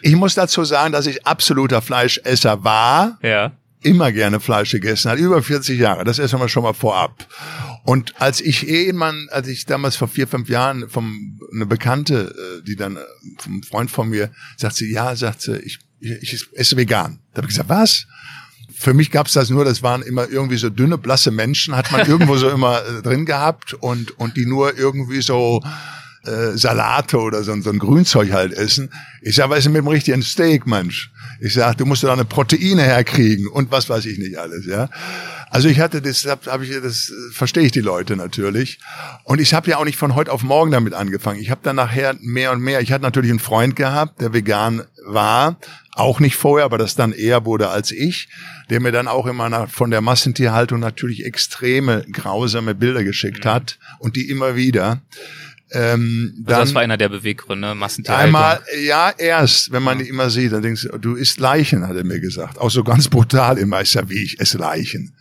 [0.00, 3.18] ich muss dazu sagen, dass ich absoluter Fleischesser war.
[3.22, 3.52] Ja.
[3.82, 5.18] Immer gerne Fleisch gegessen hat.
[5.18, 6.04] Über 40 Jahre.
[6.04, 7.26] Das essen wir schon mal vorab.
[7.84, 12.64] Und als ich Ehemann, als ich damals vor vier, fünf Jahren vom, eine Bekannte, äh,
[12.64, 13.00] die dann, äh,
[13.36, 17.20] vom Freund von mir, sagt sie, ja, sagt sie, ich, ich, ich esse vegan.
[17.34, 18.06] Da habe ich gesagt, was?
[18.84, 22.06] Für mich gab's das nur, das waren immer irgendwie so dünne, blasse Menschen, hat man
[22.06, 25.62] irgendwo so immer äh, drin gehabt und, und die nur irgendwie so
[26.26, 28.90] äh, Salate oder so, so ein Grünzeug halt essen.
[29.22, 31.10] Ich sag, was ist denn mit dem richtigen Steak, Mensch?
[31.40, 34.88] Ich sag, du musst da eine Proteine herkriegen und was weiß ich nicht alles, ja.
[35.50, 38.80] Also ich hatte das, hab, hab ich, das verstehe ich die Leute natürlich.
[39.22, 41.38] Und ich habe ja auch nicht von heute auf morgen damit angefangen.
[41.38, 42.80] Ich habe dann nachher mehr und mehr.
[42.80, 45.58] Ich hatte natürlich einen Freund gehabt, der vegan war,
[45.92, 48.28] auch nicht vorher, aber das dann eher wurde als ich,
[48.68, 53.50] der mir dann auch immer nach, von der Massentierhaltung natürlich extreme grausame Bilder geschickt mhm.
[53.50, 55.02] hat und die immer wieder.
[55.74, 58.26] Ähm, dann, also das war einer der Beweggründe, Massentierhaltung.
[58.34, 61.96] Einmal, ja, erst, wenn man die immer sieht, dann denkst du, du isst Leichen, hat
[61.96, 62.58] er mir gesagt.
[62.58, 65.12] Auch so ganz brutal immer, ist ja wie ich esse Leichen.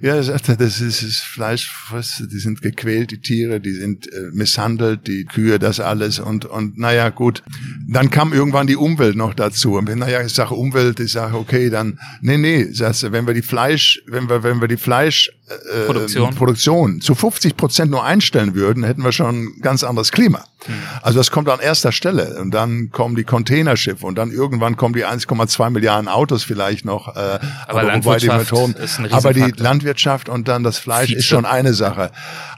[0.00, 1.72] Ja, er sagte, das ist das Fleisch,
[2.20, 6.78] die sind gequält, die Tiere, die sind äh, misshandelt, die Kühe, das alles und und
[6.78, 7.42] naja, gut.
[7.88, 9.74] Dann kam irgendwann die Umwelt noch dazu.
[9.74, 13.26] Und wenn naja, ich sage Umwelt, ich sage okay, dann nee, nee, sagst du, wenn
[13.26, 16.34] wir die Fleisch, wenn wir wenn wir die Fleisch äh, Produktion.
[16.34, 20.44] Produktion zu 50 Prozent nur einstellen würden, hätten wir schon ein ganz anderes Klima.
[20.64, 20.74] Hm.
[21.02, 24.94] Also das kommt an erster Stelle und dann kommen die Containerschiffe und dann irgendwann kommen
[24.94, 27.08] die 1,2 Milliarden Autos vielleicht noch.
[27.08, 31.08] Äh, aber, aber Landwirtschaft die Methoden, ist ein aber die Landwirtschaft und dann das Fleisch
[31.08, 31.18] Feature.
[31.18, 32.10] ist schon eine Sache.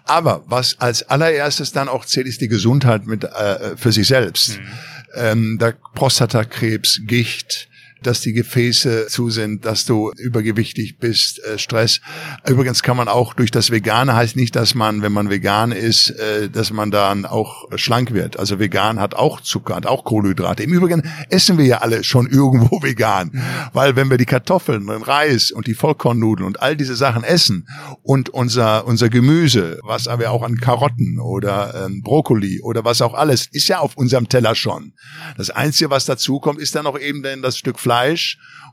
[0.04, 4.56] Aber was als allererstes dann auch zählt, ist die Gesundheit mit äh, für sich selbst.
[4.56, 4.66] Hm.
[5.14, 7.68] Ähm, da Prostatakrebs, Gicht,
[8.02, 12.00] dass die Gefäße zu sind, dass du übergewichtig bist, äh, Stress.
[12.46, 16.10] Übrigens kann man auch durch das Vegane heißt nicht, dass man, wenn man vegan ist,
[16.10, 18.38] äh, dass man dann auch schlank wird.
[18.38, 20.62] Also vegan hat auch Zucker, hat auch Kohlenhydrate.
[20.62, 23.42] Im Übrigen essen wir ja alle schon irgendwo vegan,
[23.72, 27.68] weil wenn wir die Kartoffeln, den Reis und die Vollkornnudeln und all diese Sachen essen
[28.02, 33.14] und unser unser Gemüse, was wir auch an Karotten oder ähm, Brokkoli oder was auch
[33.14, 34.92] alles, ist ja auf unserem Teller schon.
[35.36, 37.87] Das Einzige, was dazu kommt, ist dann noch eben dann das Stück Fleisch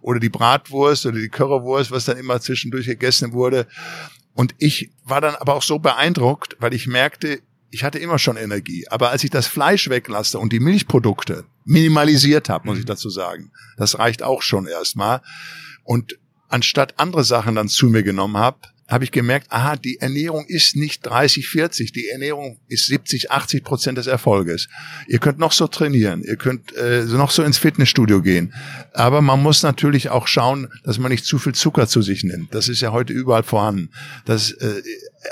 [0.01, 3.67] oder die Bratwurst oder die Currywurst, was dann immer zwischendurch gegessen wurde.
[4.33, 7.41] Und ich war dann aber auch so beeindruckt, weil ich merkte,
[7.71, 8.87] ich hatte immer schon Energie.
[8.89, 12.89] Aber als ich das Fleisch weglasse und die Milchprodukte minimalisiert habe, muss ich mhm.
[12.89, 15.21] dazu sagen, das reicht auch schon erstmal.
[15.83, 20.45] Und anstatt andere Sachen dann zu mir genommen habe, habe ich gemerkt, aha, die Ernährung
[20.47, 24.67] ist nicht 30, 40, die Ernährung ist 70, 80 Prozent des Erfolges.
[25.07, 28.53] Ihr könnt noch so trainieren, ihr könnt äh, noch so ins Fitnessstudio gehen,
[28.93, 32.53] aber man muss natürlich auch schauen, dass man nicht zu viel Zucker zu sich nimmt.
[32.53, 33.89] Das ist ja heute überall vorhanden.
[34.25, 34.81] Das äh,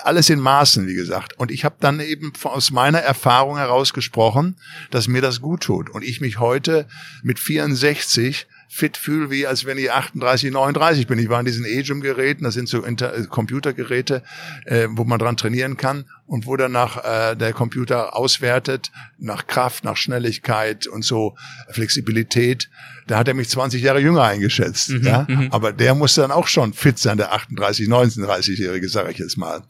[0.03, 1.39] alles in Maßen, wie gesagt.
[1.39, 4.55] Und ich habe dann eben aus meiner Erfahrung heraus gesprochen,
[4.89, 5.89] dass mir das gut tut.
[5.91, 6.87] Und ich mich heute
[7.21, 11.19] mit 64 fit fühle, wie als wenn ich 38, 39 bin.
[11.19, 14.23] Ich war in diesen E-Gym-Geräten, das sind so Inter äh, Computergeräte,
[14.65, 19.83] äh, wo man dran trainieren kann und wo danach äh, der Computer auswertet, nach Kraft,
[19.83, 21.35] nach Schnelligkeit und so
[21.69, 22.71] Flexibilität.
[23.05, 24.89] Da hat er mich 20 Jahre jünger eingeschätzt.
[24.89, 25.27] Mhm, ja?
[25.29, 25.49] Mhm.
[25.51, 29.61] Aber der musste dann auch schon fit sein, der 38, 39-Jährige, sage ich jetzt mal.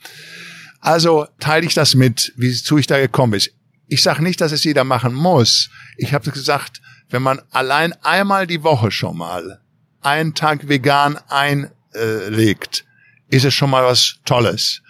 [0.79, 3.41] Also teile ich das mit, wie zu ich da gekommen bin.
[3.89, 5.69] Ich sage nicht, dass es jeder machen muss.
[5.97, 6.81] Ich habe gesagt,
[7.13, 9.61] wenn man allein einmal die Woche schon mal
[10.01, 12.85] einen Tag vegan einlegt,
[13.29, 14.81] ist es schon mal was Tolles.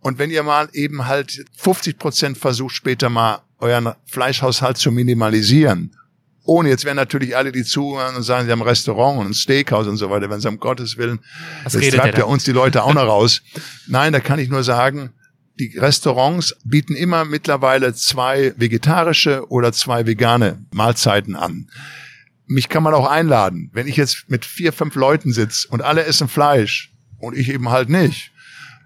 [0.00, 5.96] Und wenn ihr mal eben halt 50 Prozent versucht, später mal euren Fleischhaushalt zu minimalisieren,
[6.44, 9.34] ohne, jetzt werden natürlich alle, die zuhören und sagen, sie haben ein Restaurant und ein
[9.34, 11.20] Steakhouse und so weiter, wenn sie um Gottes Willen,
[11.64, 13.40] Was das treibt ja uns die Leute auch noch raus.
[13.86, 15.14] Nein, da kann ich nur sagen,
[15.60, 21.70] die Restaurants bieten immer mittlerweile zwei vegetarische oder zwei vegane Mahlzeiten an.
[22.46, 23.70] Mich kann man auch einladen.
[23.72, 27.68] Wenn ich jetzt mit vier, fünf Leuten sitze und alle essen Fleisch und ich eben
[27.68, 28.32] halt nicht,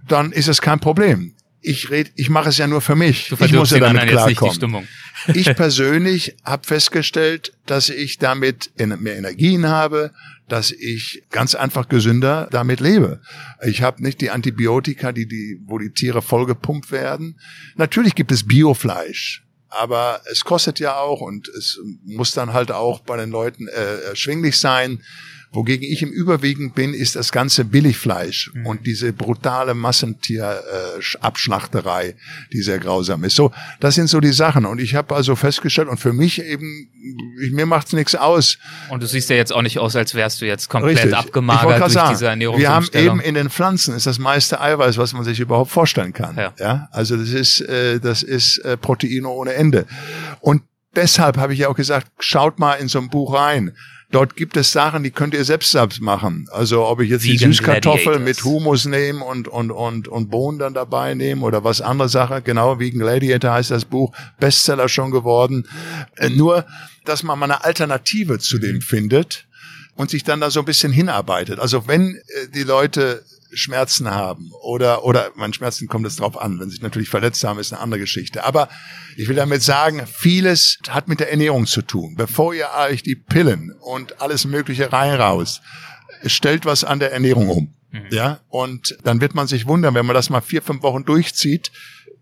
[0.08, 1.34] dann ist es kein Problem.
[1.66, 3.32] Ich red, ich mache es ja nur für mich.
[3.32, 4.86] Ich muss ja damit klarkommen.
[5.32, 10.12] ich persönlich habe festgestellt, dass ich damit mehr Energien habe,
[10.46, 13.22] dass ich ganz einfach gesünder damit lebe.
[13.62, 17.40] Ich habe nicht die Antibiotika, die, die, wo die Tiere vollgepumpt werden.
[17.76, 23.00] Natürlich gibt es Biofleisch, aber es kostet ja auch und es muss dann halt auch
[23.00, 25.02] bei den Leuten äh, erschwinglich sein.
[25.54, 28.66] Wogegen ich im Überwiegen bin, ist das ganze Billigfleisch mhm.
[28.66, 32.16] und diese brutale Massentierabschlachterei,
[32.52, 33.36] die sehr grausam ist.
[33.36, 34.66] So, das sind so die Sachen.
[34.66, 36.90] Und ich habe also festgestellt, und für mich eben,
[37.52, 38.58] mir macht's nichts aus.
[38.90, 41.14] Und du siehst ja jetzt auch nicht aus, als wärst du jetzt komplett Richtig.
[41.14, 42.58] abgemagert durch sagen, diese Ernährung.
[42.58, 46.12] Wir haben eben in den Pflanzen ist das meiste Eiweiß, was man sich überhaupt vorstellen
[46.12, 46.36] kann.
[46.36, 46.88] Ja, ja?
[46.90, 49.86] also das ist, äh, das ist äh, Proteine ohne Ende.
[50.40, 50.62] Und
[50.96, 53.72] deshalb habe ich ja auch gesagt, schaut mal in so ein Buch rein.
[54.14, 56.46] Dort gibt es Sachen, die könnt ihr selbst selbst machen.
[56.52, 60.60] Also ob ich jetzt Vegan die Süßkartoffel mit Humus nehme und, und, und, und Bohnen
[60.60, 62.40] dann dabei nehme oder was andere Sache.
[62.40, 64.14] Genau, Vegan Gladiator heißt das Buch.
[64.38, 65.66] Bestseller schon geworden.
[66.14, 66.64] Äh, nur,
[67.04, 69.48] dass man mal eine Alternative zu dem findet
[69.96, 71.58] und sich dann da so ein bisschen hinarbeitet.
[71.58, 76.60] Also wenn äh, die Leute Schmerzen haben oder oder man Schmerzen kommt es drauf an,
[76.60, 78.44] wenn sie sich natürlich verletzt haben, ist eine andere Geschichte.
[78.44, 78.68] Aber
[79.16, 82.14] ich will damit sagen, vieles hat mit der Ernährung zu tun.
[82.16, 85.60] Bevor ihr euch die Pillen und alles Mögliche rein raus,
[86.26, 87.74] stellt was an der Ernährung um.
[87.90, 88.06] Mhm.
[88.10, 91.70] Ja, und dann wird man sich wundern, wenn man das mal vier, fünf Wochen durchzieht,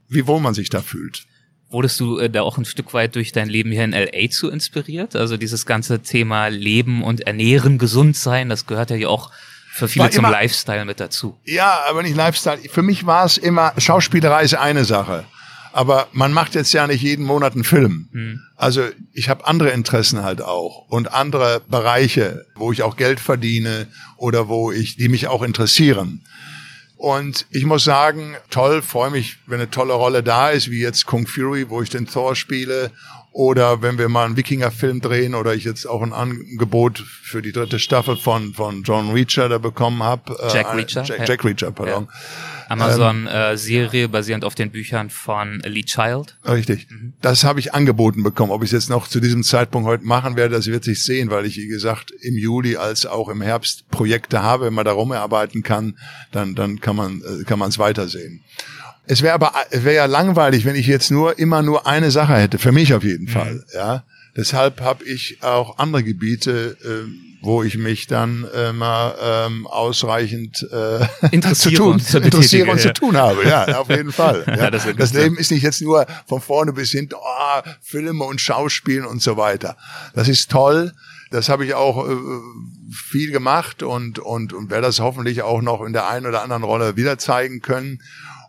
[0.09, 1.27] wie wohl man sich da fühlt.
[1.71, 4.51] Wurdest du äh, da auch ein Stück weit durch dein Leben hier in LA zu
[4.51, 5.17] inspiriert?
[5.17, 9.31] Also dieses ganze Thema Leben und Ernähren, gesund sein, das gehört ja auch
[9.75, 11.39] für viele zum immer, Lifestyle mit dazu.
[11.45, 12.59] Ja, aber nicht Lifestyle.
[12.71, 15.25] Für mich war es immer, Schauspielerei ist eine Sache.
[15.73, 18.09] Aber man macht jetzt ja nicht jeden Monat einen Film.
[18.13, 18.41] Hm.
[18.57, 18.83] Also
[19.15, 23.87] ich habe andere Interessen halt auch und andere Bereiche, wo ich auch Geld verdiene
[24.19, 26.23] oder wo ich, die mich auch interessieren.
[26.99, 31.07] Und ich muss sagen, toll, freue mich, wenn eine tolle Rolle da ist, wie jetzt
[31.07, 32.91] Kung Fury, wo ich den Thor spiele
[33.33, 37.53] oder wenn wir mal einen Wikinger-Film drehen oder ich jetzt auch ein Angebot für die
[37.53, 40.37] dritte Staffel von, von John Reacher da bekommen habe.
[40.39, 41.03] Äh, Jack Reacher.
[41.05, 42.05] Jack, Jack Reacher, pardon.
[42.05, 42.19] Ja.
[42.69, 46.39] Amazon-Serie ähm, äh, basierend auf den Büchern von Lee Child.
[46.47, 46.91] Richtig.
[46.91, 47.13] Mhm.
[47.21, 48.53] Das habe ich angeboten bekommen.
[48.53, 51.31] Ob ich es jetzt noch zu diesem Zeitpunkt heute machen werde, das wird sich sehen,
[51.31, 54.67] weil ich, wie gesagt, im Juli als auch im Herbst Projekte habe.
[54.67, 55.99] Wenn man darum erarbeiten kann,
[56.33, 58.43] dann, dann kann man äh, kann man es weitersehen.
[59.07, 62.35] Es wäre aber, es wäre ja langweilig, wenn ich jetzt nur immer nur eine Sache
[62.35, 62.59] hätte.
[62.59, 63.29] Für mich auf jeden mhm.
[63.29, 64.05] Fall, ja.
[64.35, 70.67] Deshalb habe ich auch andere Gebiete, äh, wo ich mich dann äh, mal ähm, ausreichend
[70.73, 72.83] äh, interessiere, zu tun, zu interessiere und ja.
[72.83, 73.47] zu tun habe.
[73.47, 74.45] Ja, auf jeden Fall.
[74.47, 74.57] Ja.
[74.57, 78.41] ja das, das Leben ist nicht jetzt nur von vorne bis hinten, oh, Filme und
[78.41, 79.77] Schauspielen und so weiter.
[80.15, 80.93] Das ist toll.
[81.31, 82.17] Das habe ich auch äh,
[82.93, 86.63] viel gemacht und, und, und werde das hoffentlich auch noch in der einen oder anderen
[86.63, 88.01] Rolle wieder zeigen können.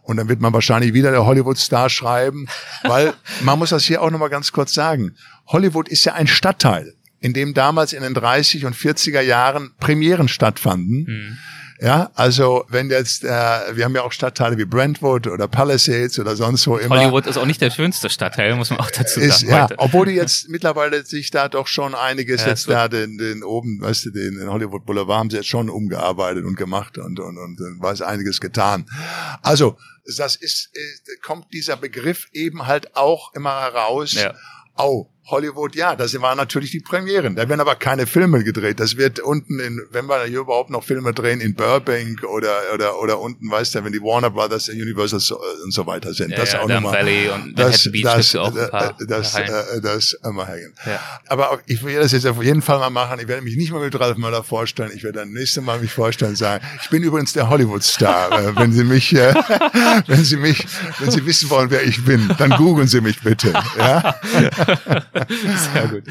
[0.03, 2.47] Und dann wird man wahrscheinlich wieder der Hollywood-Star schreiben,
[2.83, 5.15] weil man muss das hier auch nochmal ganz kurz sagen.
[5.47, 10.27] Hollywood ist ja ein Stadtteil, in dem damals in den 30 und 40er Jahren Premieren
[10.27, 11.05] stattfanden.
[11.07, 11.37] Mhm.
[11.83, 16.37] Ja, also wenn jetzt, äh, wir haben ja auch Stadtteile wie Brentwood oder Palisades oder
[16.37, 16.97] sonst wo immer.
[16.97, 19.51] Hollywood ist auch nicht der schönste Stadtteil, muss man auch dazu ist, sagen.
[19.51, 19.75] Ja, heute.
[19.79, 23.81] obwohl die jetzt mittlerweile sich da doch schon einiges ja, jetzt da den, den oben,
[23.81, 27.37] weißt du, den, den Hollywood Boulevard haben sie jetzt schon umgearbeitet und gemacht und und
[27.37, 28.85] und, und weiß einiges getan.
[29.41, 29.75] Also
[30.17, 34.13] das ist, äh, kommt dieser Begriff eben halt auch immer heraus.
[34.13, 34.33] Ja.
[34.77, 37.35] Oh, Hollywood, ja, das waren natürlich die Premieren.
[37.35, 38.79] Da werden aber keine Filme gedreht.
[38.79, 42.99] Das wird unten in, wenn wir hier überhaupt noch Filme drehen, in Burbank oder oder
[42.99, 46.31] oder unten, weißt du, wenn die Warner Brothers, Universal und so weiter sind.
[46.31, 46.93] Ja, das ja, auch nochmal.
[46.93, 50.73] Valley und das, Beach das, auch ein paar das, das, äh, das immer hängen.
[50.85, 50.99] Ja.
[51.27, 53.19] Aber ich will das jetzt auf jeden Fall mal machen.
[53.21, 54.91] Ich werde mich nicht mal mit Ralf Möller vorstellen.
[54.93, 58.13] Ich werde dann nächste Mal mich vorstellen und sagen, ich bin übrigens der Hollywood-Star.
[58.33, 59.33] Äh, wenn Sie mich, äh,
[60.07, 60.65] wenn Sie mich,
[60.99, 63.53] wenn Sie wissen wollen, wer ich bin, dann googeln Sie mich bitte.
[63.77, 64.15] Ja.
[65.73, 66.03] Sehr gut.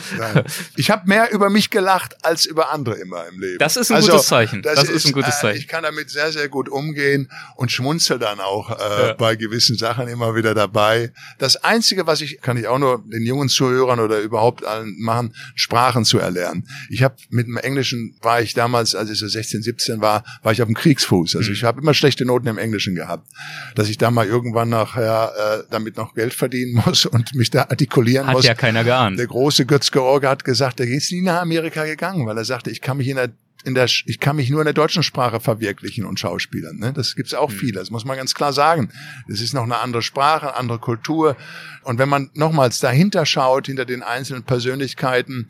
[0.77, 3.59] Ich habe mehr über mich gelacht als über andere immer im Leben.
[3.59, 4.63] Das ist ein also, gutes Zeichen.
[4.63, 5.59] Das, das ist, ist, ein gutes äh, Zeichen.
[5.59, 9.13] ich kann damit sehr, sehr gut umgehen und schmunzel dann auch äh, ja.
[9.15, 11.13] bei gewissen Sachen immer wieder dabei.
[11.39, 15.35] Das Einzige, was ich, kann ich auch nur den jungen Zuhörern oder überhaupt allen machen,
[15.55, 16.69] Sprachen zu erlernen.
[16.89, 20.53] Ich habe mit dem Englischen, war ich damals, als ich so 16, 17 war, war
[20.53, 21.37] ich auf dem Kriegsfuß.
[21.37, 21.55] Also mhm.
[21.55, 23.29] ich habe immer schlechte Noten im Englischen gehabt.
[23.75, 27.63] Dass ich da mal irgendwann nachher äh, damit noch Geld verdienen muss und mich da
[27.63, 28.45] artikulieren Hat muss.
[28.45, 29.19] Hat ja keiner geahnt.
[29.19, 32.71] Der große Götz George hat gesagt, er ist nie nach Amerika gegangen, weil er sagte,
[32.71, 33.31] ich kann mich in der
[33.65, 36.79] in der, ich kann mich nur in der deutschen Sprache verwirklichen und Schauspielern.
[36.79, 36.93] Ne?
[36.93, 37.55] Das gibt's auch mhm.
[37.55, 38.91] viele, das muss man ganz klar sagen.
[39.29, 41.37] Das ist noch eine andere Sprache, eine andere Kultur.
[41.85, 45.49] Und wenn man nochmals dahinter schaut, hinter den einzelnen Persönlichkeiten,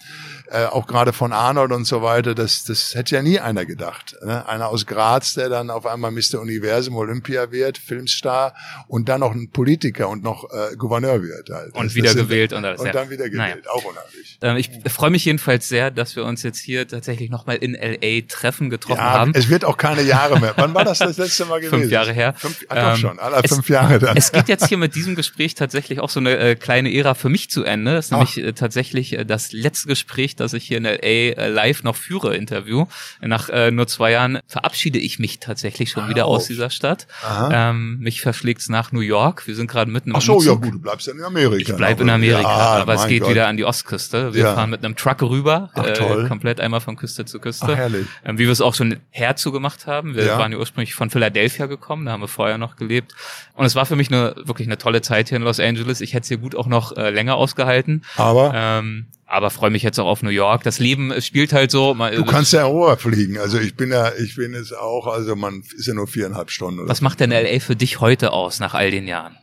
[0.50, 4.16] äh, auch gerade von Arnold und so weiter, das, das hätte ja nie einer gedacht.
[4.24, 4.46] Ne?
[4.48, 6.40] Einer aus Graz, der dann auf einmal Mr.
[6.40, 8.54] Universum Olympia wird, Filmstar
[8.88, 11.50] und dann noch ein Politiker und noch äh, Gouverneur wird.
[11.50, 11.74] Halt.
[11.74, 12.80] Und das, wieder das gewählt und alles.
[12.80, 12.92] Und ja.
[12.92, 13.70] dann wieder gewählt, naja.
[13.70, 14.38] auch unheimlich.
[14.40, 18.01] Ähm, ich freue mich jedenfalls sehr, dass wir uns jetzt hier tatsächlich nochmal in L.A.
[18.28, 19.32] treffen, getroffen ja, haben.
[19.34, 20.54] Es wird auch keine Jahre mehr.
[20.56, 21.80] Wann war das das letzte Mal gewesen?
[21.80, 22.34] Fünf Jahre her.
[22.36, 24.16] Fünf, ah, doch ähm, schon, alle fünf Jahre dann.
[24.16, 27.28] Es geht jetzt hier mit diesem Gespräch tatsächlich auch so eine äh, kleine Ära für
[27.28, 27.94] mich zu Ende.
[27.94, 28.18] Das ist Ach.
[28.18, 31.06] nämlich äh, tatsächlich äh, das letzte Gespräch, das ich hier in L.A.
[31.06, 32.86] Äh, live noch führe, Interview.
[33.20, 37.06] Nach äh, nur zwei Jahren verabschiede ich mich tatsächlich schon wieder aus dieser Stadt.
[37.50, 39.46] Ähm, mich verschlägt's nach New York.
[39.46, 40.46] Wir sind gerade mitten im Ach so, Umzug.
[40.46, 41.72] ja gut, du bleibst ja in Amerika.
[41.72, 43.30] Ich bleib in Amerika, ja, aber es geht Gott.
[43.30, 44.34] wieder an die Ostküste.
[44.34, 44.54] Wir ja.
[44.54, 47.76] fahren mit einem Truck rüber, Ach, äh, komplett einmal von Küste zu Küste.
[47.92, 48.06] Herrlich.
[48.24, 50.14] Ähm, wie wir es auch schon herzu gemacht haben.
[50.14, 50.38] Wir ja.
[50.38, 53.14] waren ja ursprünglich von Philadelphia gekommen, da haben wir vorher noch gelebt.
[53.54, 56.00] Und es war für mich eine wirklich eine tolle Zeit hier in Los Angeles.
[56.00, 58.04] Ich hätte es hier gut auch noch äh, länger ausgehalten.
[58.16, 60.62] Aber ähm, aber freue mich jetzt auch auf New York.
[60.62, 61.94] Das Leben spielt halt so.
[61.94, 63.38] Man, du kannst ja auch fliegen.
[63.38, 65.06] Also ich bin ja, ich bin es auch.
[65.06, 66.86] Also man ist ja nur viereinhalb Stunden.
[66.86, 69.38] Was macht denn LA für dich heute aus nach all den Jahren?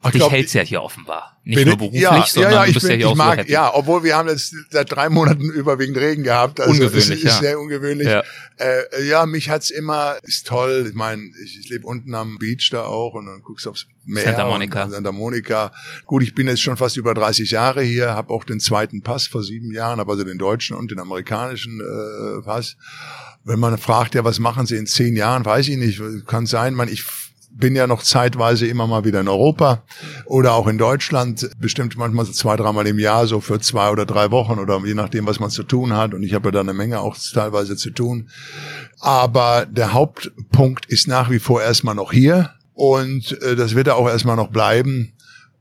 [0.00, 1.36] Ach, dich glaub, hält's ja hier offenbar.
[1.42, 3.40] Nicht nur beruflich, ja, sondern ja, ja, du bist bin, ja hier ich auch mag,
[3.40, 6.60] so Ja, obwohl wir haben jetzt seit drei Monaten überwiegend Regen gehabt.
[6.60, 7.30] Also ungewöhnlich, ist, ja.
[7.30, 8.06] ist sehr ungewöhnlich.
[8.06, 8.22] Ja,
[8.58, 10.86] äh, ja mich hat's immer, ist toll.
[10.88, 13.86] Ich meine, ich, ich lebe unten am Beach da auch und dann guckst du aufs
[14.04, 14.24] Meer.
[14.24, 14.88] Santa Monica.
[14.88, 15.72] Santa Monica.
[16.06, 19.26] Gut, ich bin jetzt schon fast über 30 Jahre hier, habe auch den zweiten Pass
[19.26, 22.76] vor sieben Jahren, habe also den deutschen und den amerikanischen äh, Pass.
[23.44, 26.00] Wenn man fragt, ja, was machen Sie in zehn Jahren, weiß ich nicht.
[26.26, 27.04] Kann sein, man, ich
[27.58, 29.82] bin ja noch zeitweise immer mal wieder in Europa
[30.26, 34.06] oder auch in Deutschland, bestimmt manchmal so zwei, dreimal im Jahr, so für zwei oder
[34.06, 36.14] drei Wochen oder je nachdem, was man zu tun hat.
[36.14, 38.30] Und ich habe ja da eine Menge auch teilweise zu tun.
[39.00, 43.94] Aber der Hauptpunkt ist nach wie vor erstmal noch hier und äh, das wird ja
[43.94, 45.12] auch erstmal noch bleiben.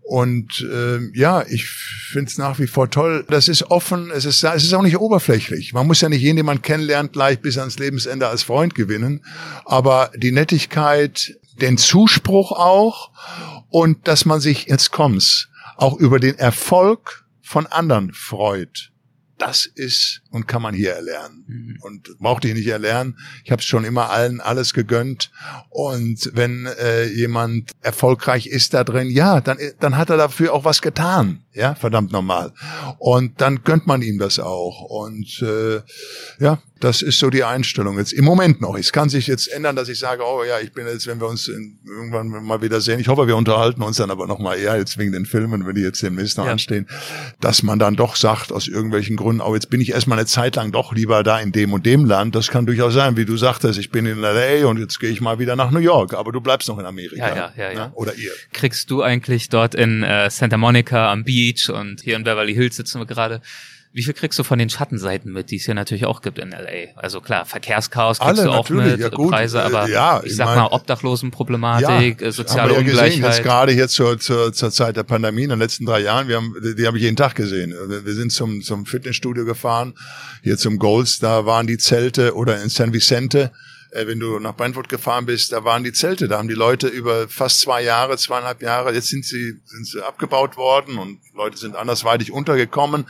[0.02, 3.26] Und äh, ja, ich finde es nach wie vor toll.
[3.28, 5.74] Das ist offen, es ist, es ist auch nicht oberflächlich.
[5.74, 9.26] Man muss ja nicht jeden, den man kennenlernt, gleich bis ans Lebensende als Freund gewinnen.
[9.66, 13.12] Aber die Nettigkeit, den Zuspruch auch
[13.70, 18.92] und dass man sich, jetzt kommt's, auch über den Erfolg von anderen freut.
[19.38, 21.44] Das ist und kann man hier erlernen.
[21.48, 21.78] Mhm.
[21.82, 23.18] Und braucht ich nicht erlernen.
[23.44, 25.32] Ich habe es schon immer allen alles gegönnt.
[25.70, 30.64] Und wenn äh, jemand erfolgreich ist da drin, ja, dann, dann hat er dafür auch
[30.64, 31.44] was getan.
[31.54, 32.54] Ja, verdammt normal.
[33.00, 34.82] Und dann gönnt man ihm das auch.
[34.82, 35.82] Und äh,
[36.40, 38.78] ja, Das ist so die Einstellung jetzt im Moment noch.
[38.78, 41.28] Es kann sich jetzt ändern, dass ich sage, oh ja, ich bin jetzt, wenn wir
[41.28, 44.78] uns irgendwann mal wieder sehen, ich hoffe, wir unterhalten uns dann aber noch mal eher
[44.78, 46.52] jetzt wegen den Filmen, wenn die jetzt demnächst noch ja.
[46.52, 46.88] anstehen,
[47.40, 50.56] dass man dann doch sagt, aus irgendwelchen Gründen, oh, jetzt bin ich erstmal eine Zeit
[50.56, 52.36] lang doch lieber da in dem und dem Land.
[52.36, 55.22] Das kann durchaus sein, wie du sagtest, ich bin in LA und jetzt gehe ich
[55.22, 57.28] mal wieder nach New York, aber du bleibst noch in Amerika.
[57.28, 57.88] Ja, ja, ja, ja.
[57.88, 57.92] Ne?
[57.96, 58.32] Oder ihr.
[58.54, 62.76] Kriegst du eigentlich dort in äh, Santa Monica am Beach und hier in Beverly Hills
[62.76, 63.42] sitzen wir gerade,
[63.94, 66.52] wie viel kriegst du von den Schattenseiten mit, die es hier natürlich auch gibt in
[66.52, 66.94] LA?
[66.96, 70.48] Also klar, Verkehrschaos kriegst Alle, du auch mit, ja, Preise, aber ja, ich, ich sag
[70.48, 73.30] mein, mal Obdachlosenproblematik, ja, soziale haben wir ja Ungleichheit.
[73.30, 76.36] Gesehen, gerade jetzt zur, zur, zur Zeit der Pandemie in den letzten drei Jahren, wir
[76.36, 77.74] haben, die habe ich jeden Tag gesehen.
[77.88, 79.94] Wir sind zum, zum Fitnessstudio gefahren,
[80.44, 83.52] hier zum Golds, da waren die Zelte oder in San Vicente,
[83.92, 86.88] äh, wenn du nach Brentwood gefahren bist, da waren die Zelte, da haben die Leute
[86.88, 91.58] über fast zwei Jahre, zweieinhalb Jahre, jetzt sind sie, sind sie abgebaut worden und Leute
[91.58, 93.08] sind andersweitig untergekommen.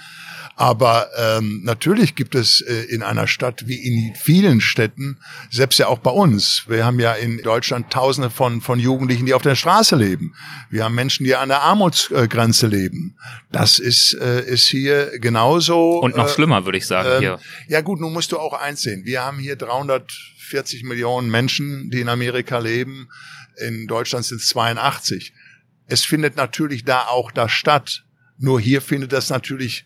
[0.60, 5.20] Aber ähm, natürlich gibt es äh, in einer Stadt wie in vielen Städten,
[5.52, 9.36] selbst ja auch bei uns, wir haben ja in Deutschland Tausende von, von Jugendlichen, die
[9.36, 10.34] auf der Straße leben.
[10.72, 13.16] Wir haben Menschen, die an der Armutsgrenze leben.
[13.52, 16.00] Das ist, äh, ist hier genauso.
[16.00, 17.08] Und noch äh, schlimmer, würde ich sagen.
[17.08, 17.40] Äh, hier.
[17.68, 19.06] Ja gut, nun musst du auch eins sehen.
[19.06, 23.10] Wir haben hier 340 Millionen Menschen, die in Amerika leben.
[23.58, 25.34] In Deutschland sind es 82.
[25.86, 28.06] Es findet natürlich da auch das statt.
[28.40, 29.86] Nur hier findet das natürlich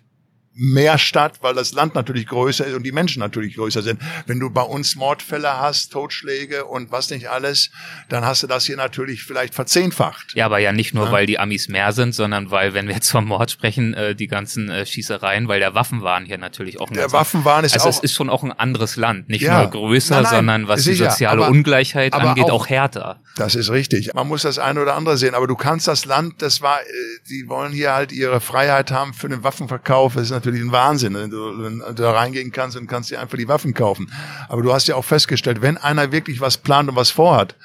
[0.54, 4.02] mehr statt, weil das Land natürlich größer ist und die Menschen natürlich größer sind.
[4.26, 7.72] Wenn du bei uns Mordfälle hast, Totschläge und was nicht alles,
[8.10, 10.34] dann hast du das hier natürlich vielleicht verzehnfacht.
[10.36, 11.12] Ja, aber ja nicht nur, ja.
[11.12, 14.28] weil die Amis mehr sind, sondern weil, wenn wir jetzt vom Mord sprechen, äh, die
[14.28, 17.94] ganzen äh, Schießereien, weil der Waffenwahn hier natürlich auch ein Der Waffenwahn ist also auch...
[17.94, 19.62] es ist schon auch ein anderes Land, nicht ja.
[19.62, 22.68] nur größer, nein, nein, sondern was sicher, die soziale aber, Ungleichheit aber angeht, auch, auch,
[22.68, 23.22] härter.
[23.38, 24.14] Das ist richtig.
[24.14, 26.86] Man muss das eine oder andere sehen, aber du kannst das Land, das war, äh,
[27.30, 31.14] die wollen hier halt ihre Freiheit haben für den Waffenverkauf, das ist natürlich ein Wahnsinn,
[31.14, 34.12] wenn du, wenn du da reingehen kannst und kannst dir einfach die Waffen kaufen.
[34.50, 37.56] Aber du hast ja auch festgestellt, wenn einer wirklich was plant und was vorhat,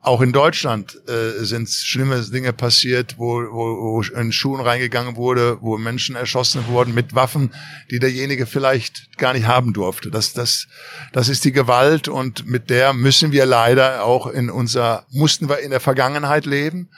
[0.00, 5.58] auch in Deutschland äh, sind schlimme Dinge passiert, wo, wo, wo in Schuhen reingegangen wurde,
[5.60, 7.52] wo Menschen erschossen wurden mit Waffen,
[7.90, 10.10] die derjenige vielleicht gar nicht haben durfte.
[10.10, 10.68] Das, das,
[11.12, 15.58] das ist die Gewalt und mit der müssen wir leider auch in unser, mussten wir
[15.58, 16.88] in der Vergangenheit leben,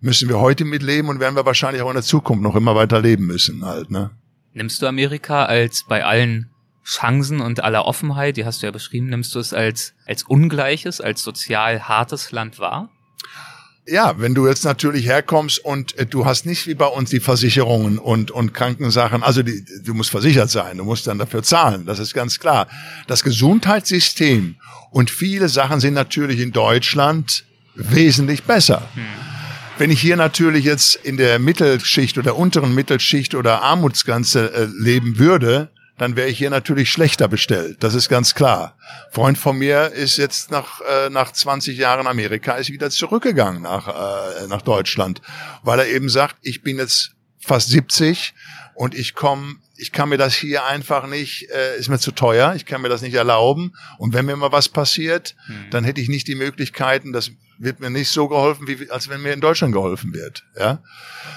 [0.00, 3.00] müssen wir heute mitleben und werden wir wahrscheinlich auch in der Zukunft noch immer weiter
[3.00, 3.90] leben müssen halt.
[3.90, 4.10] Ne?
[4.54, 6.50] Nimmst du Amerika als bei allen
[6.84, 11.00] Chancen und aller Offenheit, die hast du ja beschrieben, nimmst du es als, als ungleiches,
[11.00, 12.90] als sozial hartes Land wahr?
[13.86, 17.18] Ja, wenn du jetzt natürlich herkommst und äh, du hast nicht wie bei uns die
[17.18, 21.84] Versicherungen und, und Krankensachen, also die, du musst versichert sein, du musst dann dafür zahlen,
[21.84, 22.68] das ist ganz klar.
[23.08, 24.56] Das Gesundheitssystem
[24.90, 27.44] und viele Sachen sind natürlich in Deutschland
[27.74, 28.88] wesentlich besser.
[28.94, 29.31] Hm.
[29.82, 35.18] Wenn ich hier natürlich jetzt in der Mittelschicht oder unteren Mittelschicht oder Armutsgrenze äh, leben
[35.18, 37.78] würde, dann wäre ich hier natürlich schlechter bestellt.
[37.82, 38.76] Das ist ganz klar.
[39.10, 43.88] Freund von mir ist jetzt nach äh, nach 20 Jahren Amerika ist wieder zurückgegangen nach
[43.88, 45.20] äh, nach Deutschland,
[45.64, 48.34] weil er eben sagt, ich bin jetzt fast 70
[48.76, 52.54] und ich komme ich kann mir das hier einfach nicht, äh, ist mir zu teuer,
[52.54, 53.74] ich kann mir das nicht erlauben.
[53.98, 55.70] Und wenn mir mal was passiert, hm.
[55.72, 57.32] dann hätte ich nicht die Möglichkeiten, das
[57.62, 60.44] wird mir nicht so geholfen, wie als wenn mir in Deutschland geholfen wird.
[60.58, 60.82] Ja,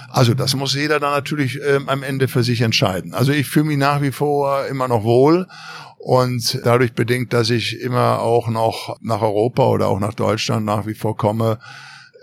[0.10, 3.14] also das muss jeder dann natürlich ähm, am Ende für sich entscheiden.
[3.14, 5.48] Also ich fühle mich nach wie vor immer noch wohl
[5.98, 10.88] und dadurch bedingt, dass ich immer auch noch nach Europa oder auch nach Deutschland nach
[10.88, 11.60] wie vor komme,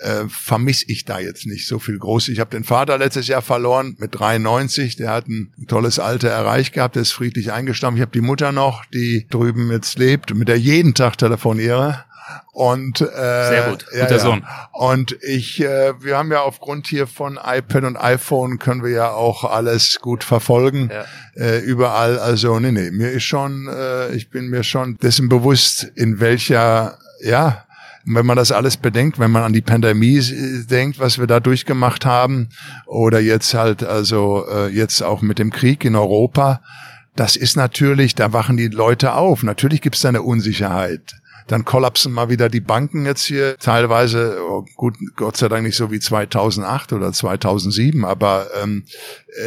[0.00, 2.28] äh, vermisse ich da jetzt nicht so viel groß.
[2.28, 6.74] Ich habe den Vater letztes Jahr verloren mit 93, der hat ein tolles Alter erreicht
[6.74, 7.96] gehabt, der ist friedlich eingestorben.
[7.96, 12.04] Ich habe die Mutter noch, die drüben jetzt lebt, mit der jeden Tag telefoniere
[12.52, 14.46] und äh, sehr gut, guter ja, Sohn.
[14.72, 19.10] Und ich, äh, wir haben ja aufgrund hier von iPad und iPhone können wir ja
[19.10, 21.04] auch alles gut verfolgen ja.
[21.42, 22.18] äh, überall.
[22.18, 26.98] Also nee, nee, mir ist schon, äh, ich bin mir schon dessen bewusst, in welcher
[27.20, 27.64] ja
[28.04, 30.20] wenn man das alles bedenkt, wenn man an die Pandemie
[30.68, 32.48] denkt, was wir da durchgemacht haben,
[32.86, 36.62] oder jetzt halt also äh, jetzt auch mit dem Krieg in Europa,
[37.14, 39.42] das ist natürlich, da wachen die Leute auf.
[39.42, 41.14] Natürlich gibt es da eine Unsicherheit.
[41.46, 45.76] Dann kollapsen mal wieder die Banken jetzt hier teilweise, oh, gut, Gott sei Dank nicht
[45.76, 48.84] so wie 2008 oder 2007, aber ähm,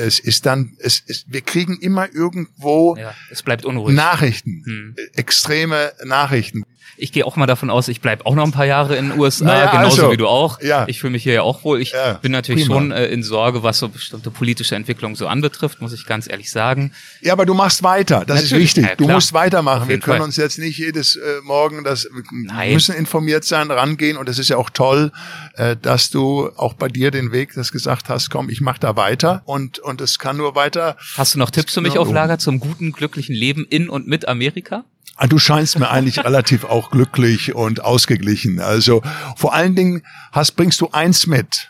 [0.04, 3.96] es ist dann, es ist, wir kriegen immer irgendwo ja, es bleibt unruhig.
[3.96, 4.96] Nachrichten, hm.
[5.14, 6.64] extreme Nachrichten.
[6.98, 9.20] Ich gehe auch mal davon aus, ich bleib auch noch ein paar Jahre in den
[9.20, 10.62] USA, naja, genauso also, wie du auch.
[10.62, 10.86] Ja.
[10.88, 11.82] Ich fühle mich hier ja auch wohl.
[11.82, 12.76] Ich ja, bin natürlich prima.
[12.76, 16.52] schon äh, in Sorge, was so bestimmte politische Entwicklung so anbetrifft, muss ich ganz ehrlich
[16.52, 16.92] sagen.
[17.22, 18.52] Ja, aber du machst weiter, das natürlich.
[18.52, 18.86] ist wichtig.
[18.86, 19.90] Ja, du musst weitermachen.
[19.90, 20.26] Wir können Fall.
[20.26, 22.74] uns jetzt nicht jedes äh, Morgen das Nein.
[22.74, 25.12] müssen informiert sein, rangehen und es ist ja auch toll,
[25.56, 28.96] äh, dass du auch bei dir den Weg das gesagt hast, komm, ich mach da
[28.96, 30.98] weiter und und es kann nur weiter.
[31.18, 34.28] Hast du noch Tipps für mich auf Lager zum guten glücklichen Leben in und mit
[34.28, 34.86] Amerika?
[35.16, 38.60] Ah, du scheinst mir eigentlich relativ auch glücklich und ausgeglichen.
[38.60, 39.02] Also
[39.38, 41.70] vor allen Dingen hast, bringst du eins mit.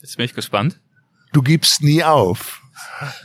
[0.00, 0.80] Jetzt bin ich gespannt.
[1.32, 2.60] Du gibst nie auf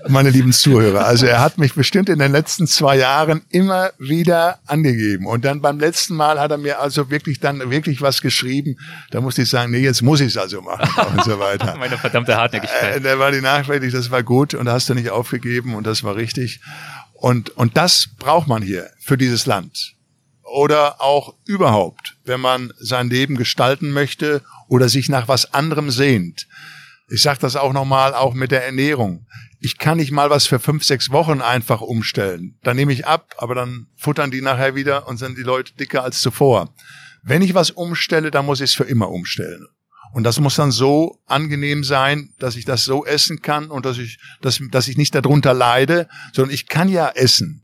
[0.08, 1.06] meine lieben Zuhörer.
[1.06, 5.26] Also er hat mich bestimmt in den letzten zwei Jahren immer wieder angegeben.
[5.26, 8.78] Und dann beim letzten Mal hat er mir also wirklich dann wirklich was geschrieben.
[9.12, 11.76] Da musste ich sagen, nee, jetzt muss ich es also machen und so weiter.
[11.78, 12.98] meine verdammte Hartnäckigkeit.
[12.98, 15.86] Äh, da war die Nachricht, das war gut und da hast du nicht aufgegeben und
[15.86, 16.62] das war richtig.
[17.20, 19.96] Und, und das braucht man hier für dieses Land.
[20.44, 26.48] Oder auch überhaupt, wenn man sein Leben gestalten möchte oder sich nach was anderem sehnt.
[27.08, 29.28] Ich sage das auch nochmal, auch mit der Ernährung
[29.62, 32.58] ich kann nicht mal was für fünf, sechs Wochen einfach umstellen.
[32.64, 36.04] Dann nehme ich ab, aber dann futtern die nachher wieder und sind die Leute dicker
[36.04, 36.74] als zuvor.
[37.22, 39.68] Wenn ich was umstelle, dann muss ich es für immer umstellen.
[40.12, 43.98] Und das muss dann so angenehm sein, dass ich das so essen kann und dass
[43.98, 47.62] ich, dass, dass ich nicht darunter leide, sondern ich kann ja essen.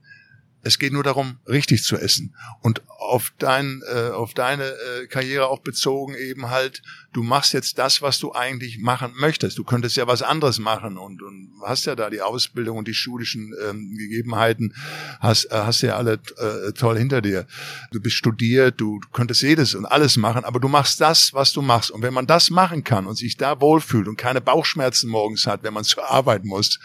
[0.66, 2.34] Es geht nur darum, richtig zu essen.
[2.60, 6.82] Und auf, dein, äh, auf deine äh, Karriere auch bezogen eben halt,
[7.14, 9.60] du machst jetzt das, was du eigentlich machen möchtest.
[9.60, 12.96] Du könntest ja was anderes machen und, und hast ja da die Ausbildung und die
[12.96, 14.74] schulischen ähm, Gegebenheiten,
[15.20, 17.46] hast, äh, hast ja alle äh, toll hinter dir.
[17.92, 21.54] Du bist studiert, du, du könntest jedes und alles machen, aber du machst das, was
[21.54, 21.92] du machst.
[21.92, 25.62] Und wenn man das machen kann und sich da wohlfühlt und keine Bauchschmerzen morgens hat,
[25.62, 26.80] wenn man zur Arbeit muss,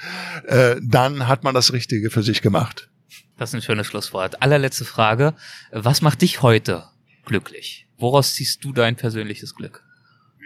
[0.46, 2.89] äh, dann hat man das Richtige für sich gemacht.
[3.40, 4.42] Das ist ein schönes Schlusswort.
[4.42, 5.32] Allerletzte Frage.
[5.72, 6.84] Was macht dich heute
[7.24, 7.86] glücklich?
[7.96, 9.82] Woraus ziehst du dein persönliches Glück?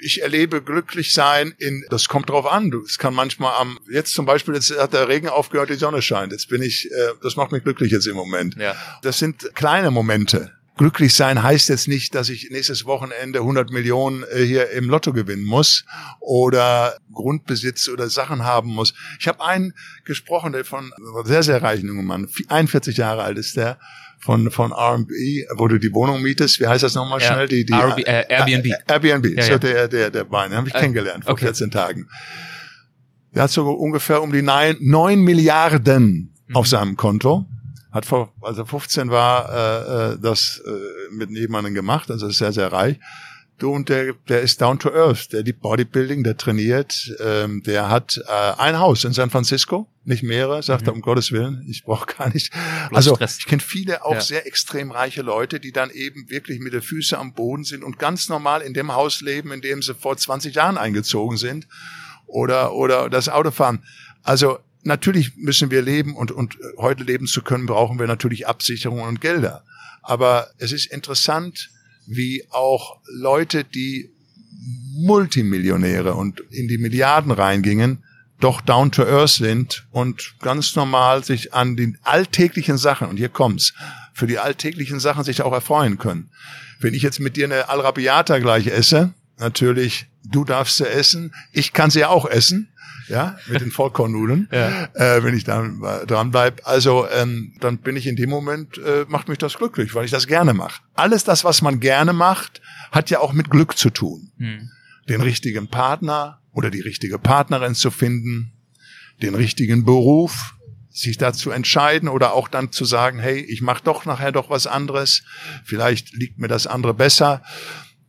[0.00, 2.70] ich erlebe glücklich sein in, das kommt drauf an.
[2.84, 6.32] Es kann manchmal am, jetzt zum Beispiel, jetzt hat der Regen aufgehört, die Sonne scheint.
[6.32, 8.54] Jetzt bin ich, äh, das macht mich glücklich jetzt im Moment.
[8.56, 8.76] Ja.
[9.02, 14.24] Das sind kleine Momente glücklich sein heißt jetzt nicht, dass ich nächstes Wochenende 100 Millionen
[14.24, 15.84] äh, hier im Lotto gewinnen muss
[16.20, 18.94] oder Grundbesitz oder Sachen haben muss.
[19.20, 20.92] Ich habe einen gesprochen, der von
[21.24, 23.78] sehr, sehr reichen jungen Mann, 41 Jahre alt ist der,
[24.18, 26.58] von, von R&B, wo du die Wohnung mietest.
[26.60, 27.48] Wie heißt das nochmal ja, schnell?
[27.48, 28.66] Die, die, RB, äh, Airbnb.
[28.66, 29.58] Äh, Airbnb, ja, so ja.
[29.58, 30.50] der, der, der Wein.
[30.50, 31.44] Den habe ich äh, kennengelernt vor okay.
[31.46, 32.08] 14 Tagen.
[33.34, 36.56] Der hat so ungefähr um die 9, 9 Milliarden mhm.
[36.56, 37.46] auf seinem Konto
[37.94, 42.38] hat vor, als er 15 war, äh, äh, das äh, mit jemandem gemacht, also ist
[42.38, 42.98] sehr, sehr reich.
[43.58, 47.88] Du und der, der ist down to earth, der liebt Bodybuilding, der trainiert, ähm, der
[47.88, 50.88] hat äh, ein Haus in San Francisco, nicht mehrere, sagt mhm.
[50.88, 52.52] er um Gottes Willen, ich brauche gar nicht.
[52.90, 54.20] also ich kenne viele auch ja.
[54.20, 58.00] sehr extrem reiche Leute, die dann eben wirklich mit den Füßen am Boden sind und
[58.00, 61.68] ganz normal in dem Haus leben, in dem sie vor 20 Jahren eingezogen sind
[62.26, 63.84] oder oder das Auto fahren.
[64.24, 69.02] Also natürlich müssen wir leben und, und heute leben zu können, brauchen wir natürlich Absicherung
[69.02, 69.64] und Gelder.
[70.02, 71.70] Aber es ist interessant,
[72.06, 74.10] wie auch Leute, die
[74.96, 78.04] Multimillionäre und in die Milliarden reingingen,
[78.40, 83.28] doch down to earth sind und ganz normal sich an den alltäglichen Sachen, und hier
[83.28, 83.72] kommt's,
[84.12, 86.30] für die alltäglichen Sachen sich auch erfreuen können.
[86.80, 91.72] Wenn ich jetzt mit dir eine Al-Rabiata gleich esse, natürlich, du darfst sie essen, ich
[91.72, 92.68] kann sie auch essen,
[93.08, 94.88] ja, mit den Vollkornnudeln, ja.
[94.94, 95.62] äh, wenn ich da
[96.06, 96.62] dran bleib.
[96.64, 100.10] Also ähm, dann bin ich in dem Moment, äh, macht mich das glücklich, weil ich
[100.10, 100.82] das gerne mache.
[100.94, 102.62] Alles das, was man gerne macht,
[102.92, 104.32] hat ja auch mit Glück zu tun.
[104.38, 104.70] Hm.
[105.08, 108.52] Den richtigen Partner oder die richtige Partnerin zu finden,
[109.20, 110.54] den richtigen Beruf,
[110.90, 114.68] sich dazu entscheiden oder auch dann zu sagen, hey, ich mache doch nachher doch was
[114.68, 115.24] anderes,
[115.64, 117.42] vielleicht liegt mir das andere besser.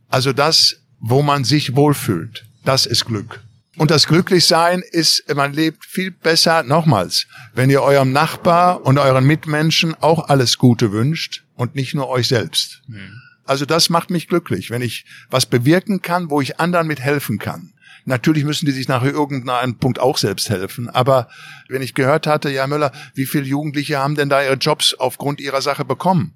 [0.07, 3.43] Also das, wo man sich wohlfühlt, das ist Glück.
[3.77, 9.25] Und das Glücklichsein ist, man lebt viel besser, nochmals, wenn ihr eurem Nachbar und euren
[9.25, 12.81] Mitmenschen auch alles Gute wünscht und nicht nur euch selbst.
[12.87, 13.21] Mhm.
[13.43, 17.37] Also das macht mich glücklich, wenn ich was bewirken kann, wo ich anderen mit helfen
[17.37, 17.73] kann.
[18.05, 20.89] Natürlich müssen die sich nach irgendeinem Punkt auch selbst helfen.
[20.89, 21.27] Aber
[21.67, 25.39] wenn ich gehört hatte, ja Müller, wie viele Jugendliche haben denn da ihre Jobs aufgrund
[25.39, 26.35] ihrer Sache bekommen?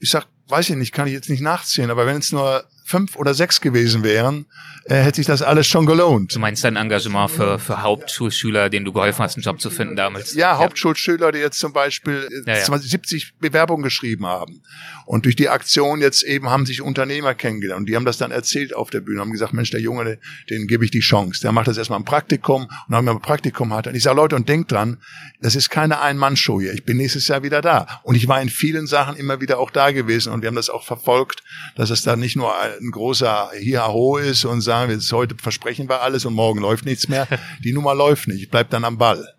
[0.00, 3.16] Ich sag, weiß ich nicht, kann ich jetzt nicht nachzählen, aber wenn es nur fünf
[3.16, 4.46] oder sechs gewesen wären,
[4.84, 6.34] äh, hätte sich das alles schon gelohnt.
[6.34, 9.94] Du meinst dein Engagement für, für Hauptschulschüler, denen du geholfen hast, einen Job zu finden
[9.94, 10.34] damals?
[10.34, 10.58] Ja, ja.
[10.58, 12.78] Hauptschulschüler, die jetzt zum Beispiel ja, ja.
[12.78, 14.62] 70 Bewerbungen geschrieben haben.
[15.06, 17.80] Und durch die Aktion jetzt eben haben sich Unternehmer kennengelernt.
[17.80, 20.66] Und die haben das dann erzählt auf der Bühne, haben gesagt, Mensch, der Junge, den
[20.66, 21.40] gebe ich die Chance.
[21.42, 23.86] Der macht das erstmal ein Praktikum und dann, wenn er ein Praktikum hat.
[23.86, 24.98] Und ich sage, Leute, und denkt dran,
[25.40, 26.72] das ist keine Ein-Mann-Show hier.
[26.72, 28.00] Ich bin nächstes Jahr wieder da.
[28.02, 30.32] Und ich war in vielen Sachen immer wieder auch da gewesen.
[30.32, 31.42] Und wir haben das auch verfolgt,
[31.76, 36.02] dass es da nicht nur ein großer Hiaho ist und sagen, jetzt heute versprechen wir
[36.02, 37.26] alles und morgen läuft nichts mehr.
[37.64, 38.42] Die Nummer läuft nicht.
[38.42, 39.34] Ich bleib dann am Ball.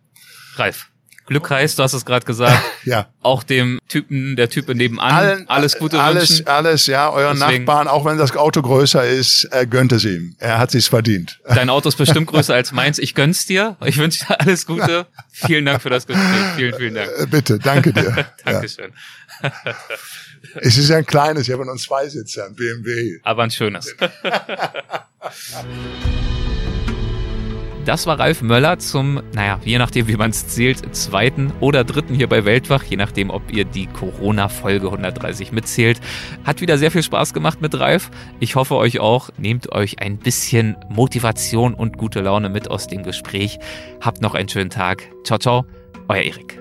[0.56, 0.91] Ralf,
[1.32, 2.62] Glück heißt, du hast es gerade gesagt.
[2.84, 3.08] ja.
[3.22, 6.48] Auch dem Typen, der Type nebenan, Allen, alles Gute alles, wünschen.
[6.48, 7.64] Alles, ja, euren Deswegen.
[7.64, 10.36] Nachbarn, auch wenn das Auto größer ist, er gönnt es ihm.
[10.40, 11.40] Er hat sich's verdient.
[11.48, 13.00] Dein Auto ist bestimmt größer als meins.
[13.00, 13.78] Ich gönn's dir.
[13.86, 15.08] Ich wünsche dir alles Gute.
[15.32, 16.26] Vielen Dank für das Gespräch.
[16.58, 17.10] Vielen, vielen Dank.
[17.18, 18.28] Äh, bitte, danke dir.
[18.44, 18.92] Dankeschön.
[20.56, 23.20] es ist ja ein kleines, ich habe nur zwei Sitze, ein BMW.
[23.24, 23.96] Aber ein schönes.
[27.86, 32.14] Das war Ralf Möller zum, naja, je nachdem, wie man es zählt, zweiten oder dritten
[32.14, 36.00] hier bei Weltwach, je nachdem, ob ihr die Corona-Folge 130 mitzählt.
[36.44, 38.12] Hat wieder sehr viel Spaß gemacht mit Ralf.
[38.40, 39.30] Ich hoffe euch auch.
[39.38, 43.58] Nehmt euch ein bisschen Motivation und gute Laune mit aus dem Gespräch.
[44.00, 45.08] Habt noch einen schönen Tag.
[45.24, 45.66] Ciao, ciao.
[46.08, 46.61] Euer Erik.